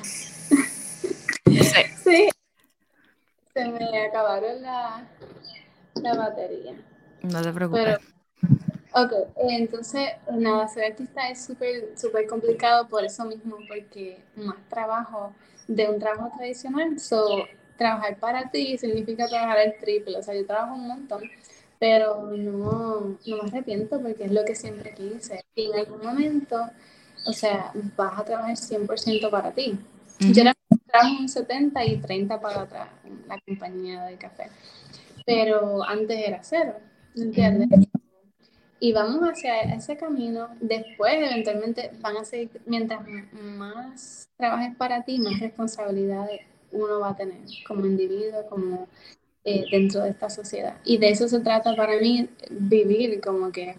[2.05, 2.29] sí.
[3.53, 5.07] Se me acabaron la,
[5.97, 6.75] la batería.
[7.25, 7.99] No te preocupes.
[8.97, 15.35] Ok, entonces, nada, ser artista es súper, súper complicado por eso mismo, porque más trabajo
[15.67, 17.45] de un trabajo tradicional, so,
[17.77, 21.23] trabajar para ti significa trabajar el triple, o sea, yo trabajo un montón,
[21.81, 25.45] pero no, no me arrepiento porque es lo que siempre quise.
[25.57, 26.57] Y en algún momento,
[27.27, 29.77] o sea, vas a trabajar 100% para ti.
[30.21, 30.55] Yo era
[30.87, 32.89] trabajo un 70 y 30 para otra,
[33.27, 34.51] la compañía de café,
[35.27, 36.75] pero antes era cero,
[37.15, 37.69] ¿entiendes?
[38.85, 43.01] y vamos hacia ese camino, después eventualmente van a seguir, mientras
[43.33, 48.89] más trabajes para ti, más responsabilidades uno va a tener como individuo, como
[49.45, 50.77] eh, dentro de esta sociedad.
[50.85, 53.77] Y de eso se trata para mí, vivir como que,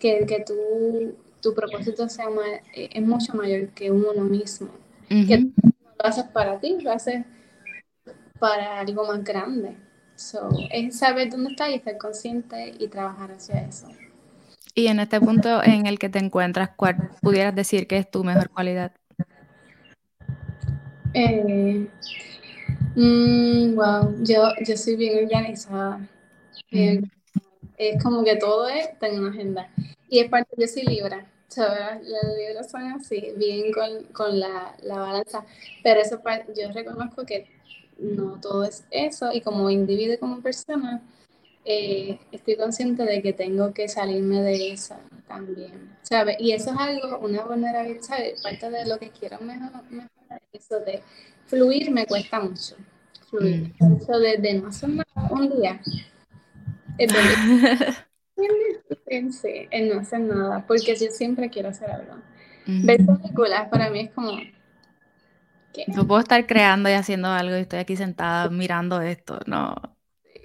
[0.00, 2.26] que, que tu, tu propósito sea
[2.74, 4.70] eh, es mucho mayor que uno mismo.
[5.08, 7.24] Que lo haces para ti, lo haces
[8.40, 9.76] para algo más grande.
[10.18, 13.86] So, es saber dónde estás y estar consciente y trabajar hacia eso.
[14.74, 18.24] Y en este punto en el que te encuentras, ¿cuál pudieras decir que es tu
[18.24, 18.90] mejor cualidad?
[21.14, 21.86] Eh,
[22.96, 25.98] mm, wow, yo, yo soy bien organizada.
[26.72, 27.04] Mm.
[27.76, 29.70] Es como que todo es, tengo una agenda.
[30.08, 32.02] Y es parte, yo soy Libra, ¿sabes?
[32.02, 35.44] Las Libras son así, bien con, con la, la, balanza.
[35.84, 36.20] Pero eso
[36.56, 37.46] yo reconozco que
[37.98, 41.02] no todo es eso y como individuo y como persona,
[41.64, 44.96] eh, estoy consciente de que tengo que salirme de eso
[45.26, 46.36] también, ¿sabes?
[46.38, 48.40] Y eso es algo, una vulnerabilidad, ¿sabes?
[48.42, 49.82] Parte de lo que quiero mejorar,
[50.52, 51.02] eso de
[51.46, 52.76] fluir me cuesta mucho.
[53.28, 53.74] Fluir.
[53.80, 53.96] Mm.
[53.96, 55.80] Eso de, de, no hacer nada un día.
[56.96, 57.12] Es
[59.10, 62.14] sí, el no hacer nada, porque yo siempre quiero hacer algo.
[62.66, 64.32] Ver películas para mí es como...
[65.88, 69.74] No puedo estar creando y haciendo algo y estoy aquí sentada mirando esto, no.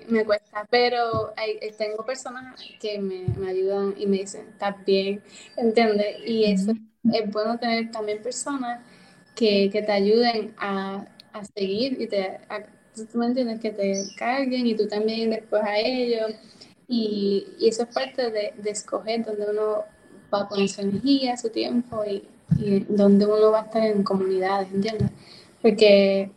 [0.07, 5.23] Me cuesta, pero hay, tengo personas que me, me, ayudan y me dicen, estás bien,
[5.55, 6.17] ¿entiendes?
[6.25, 6.73] Y eso
[7.11, 8.81] es bueno tener también personas
[9.35, 12.39] que, que te ayuden a, a, seguir y te,
[13.11, 16.33] tú me entiendes, que te carguen y tú también después a ellos.
[16.87, 19.85] Y, y eso es parte de, de, escoger dónde uno
[20.33, 22.27] va a poner su energía, su tiempo y,
[22.57, 25.09] y dónde uno va a estar en comunidades, ¿entiendes?
[25.61, 26.31] Porque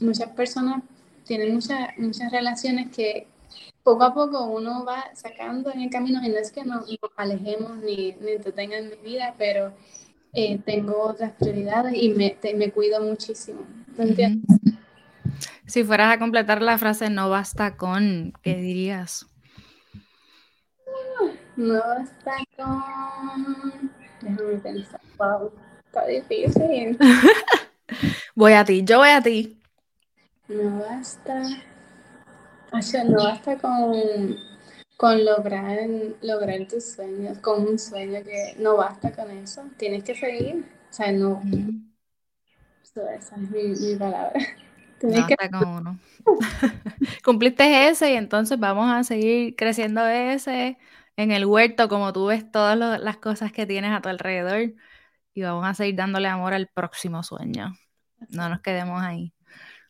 [0.00, 0.82] muchas personas
[1.24, 3.26] tienen muchas, muchas relaciones que
[3.82, 6.86] poco a poco uno va sacando en el camino y no es que nos,
[7.16, 9.72] alejemos ni, ni entretengan mi vida, pero
[10.32, 13.62] eh, tengo otras prioridades y me, me cuido muchísimo.
[13.98, 14.58] entiendes?
[15.66, 19.26] Si fueras a completar la frase no basta con, ¿qué dirías?
[21.56, 24.01] No basta con...
[24.22, 25.00] Déjame pensar.
[25.18, 25.52] Wow,
[25.84, 26.98] está difícil.
[28.34, 29.58] voy a ti, yo voy a ti.
[30.48, 31.42] No basta.
[33.04, 34.36] no basta con,
[34.96, 35.78] con lograr,
[36.22, 39.64] lograr tus sueños, con un sueño que no basta con eso.
[39.76, 40.64] Tienes que seguir.
[40.90, 41.42] O sea, no.
[43.16, 44.40] esa es mi, palabra.
[45.02, 45.98] no basta con uno.
[47.24, 50.78] Cumpliste ese y entonces vamos a seguir creciendo ese
[51.16, 54.74] en el huerto, como tú ves todas las cosas que tienes a tu alrededor.
[55.34, 57.74] Y vamos a seguir dándole amor al próximo sueño.
[58.30, 59.34] No nos quedemos ahí.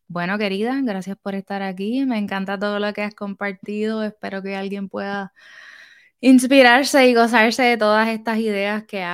[0.09, 2.05] Bueno, querida, gracias por estar aquí.
[2.07, 4.03] Me encanta todo lo que has compartido.
[4.03, 5.33] Espero que alguien pueda
[6.20, 9.05] inspirarse y gozarse de todas estas ideas que,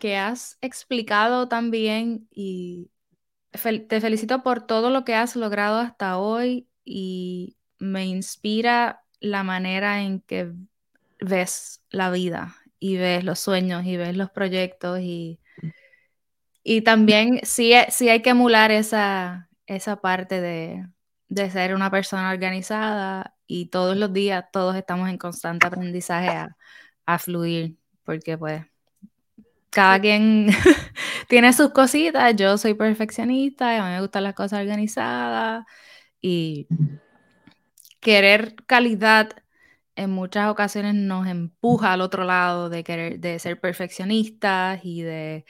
[0.00, 2.28] que has explicado también.
[2.30, 2.90] Y
[3.52, 10.02] te felicito por todo lo que has logrado hasta hoy y me inspira la manera
[10.02, 10.52] en que
[11.20, 15.40] ves la vida y ves los sueños y ves los proyectos y,
[16.62, 20.86] y también sí, sí hay que emular esa, esa parte de,
[21.50, 26.48] ser una persona organizada y todos los días todos estamos en constante aprendizaje
[27.06, 28.64] a, fluir, porque pues
[29.70, 30.48] cada quien
[31.28, 35.64] tiene sus cositas, yo soy perfeccionista, a mí me gustan las cosas organizadas
[36.20, 36.66] y
[38.00, 39.30] querer calidad
[39.98, 45.44] en muchas ocasiones nos empuja al otro lado de querer de ser perfeccionistas y de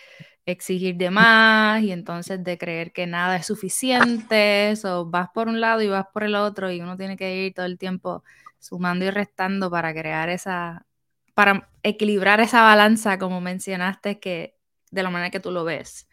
[0.47, 5.61] exigir de más y entonces de creer que nada es suficiente, o vas por un
[5.61, 8.25] lado y vas por el otro y uno tiene que ir todo el tiempo
[8.59, 10.87] sumando y restando para crear esa,
[11.35, 14.57] para equilibrar esa balanza como mencionaste que
[14.91, 16.09] de la manera que tú lo ves.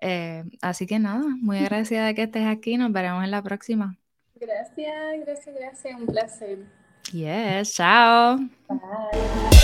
[0.00, 3.96] Eh, así que nada, muy agradecida de que estés aquí, nos veremos en la próxima.
[4.34, 6.77] Gracias, gracias, gracias, un placer.
[7.12, 8.38] Yes, ciao.
[8.68, 9.58] Bye.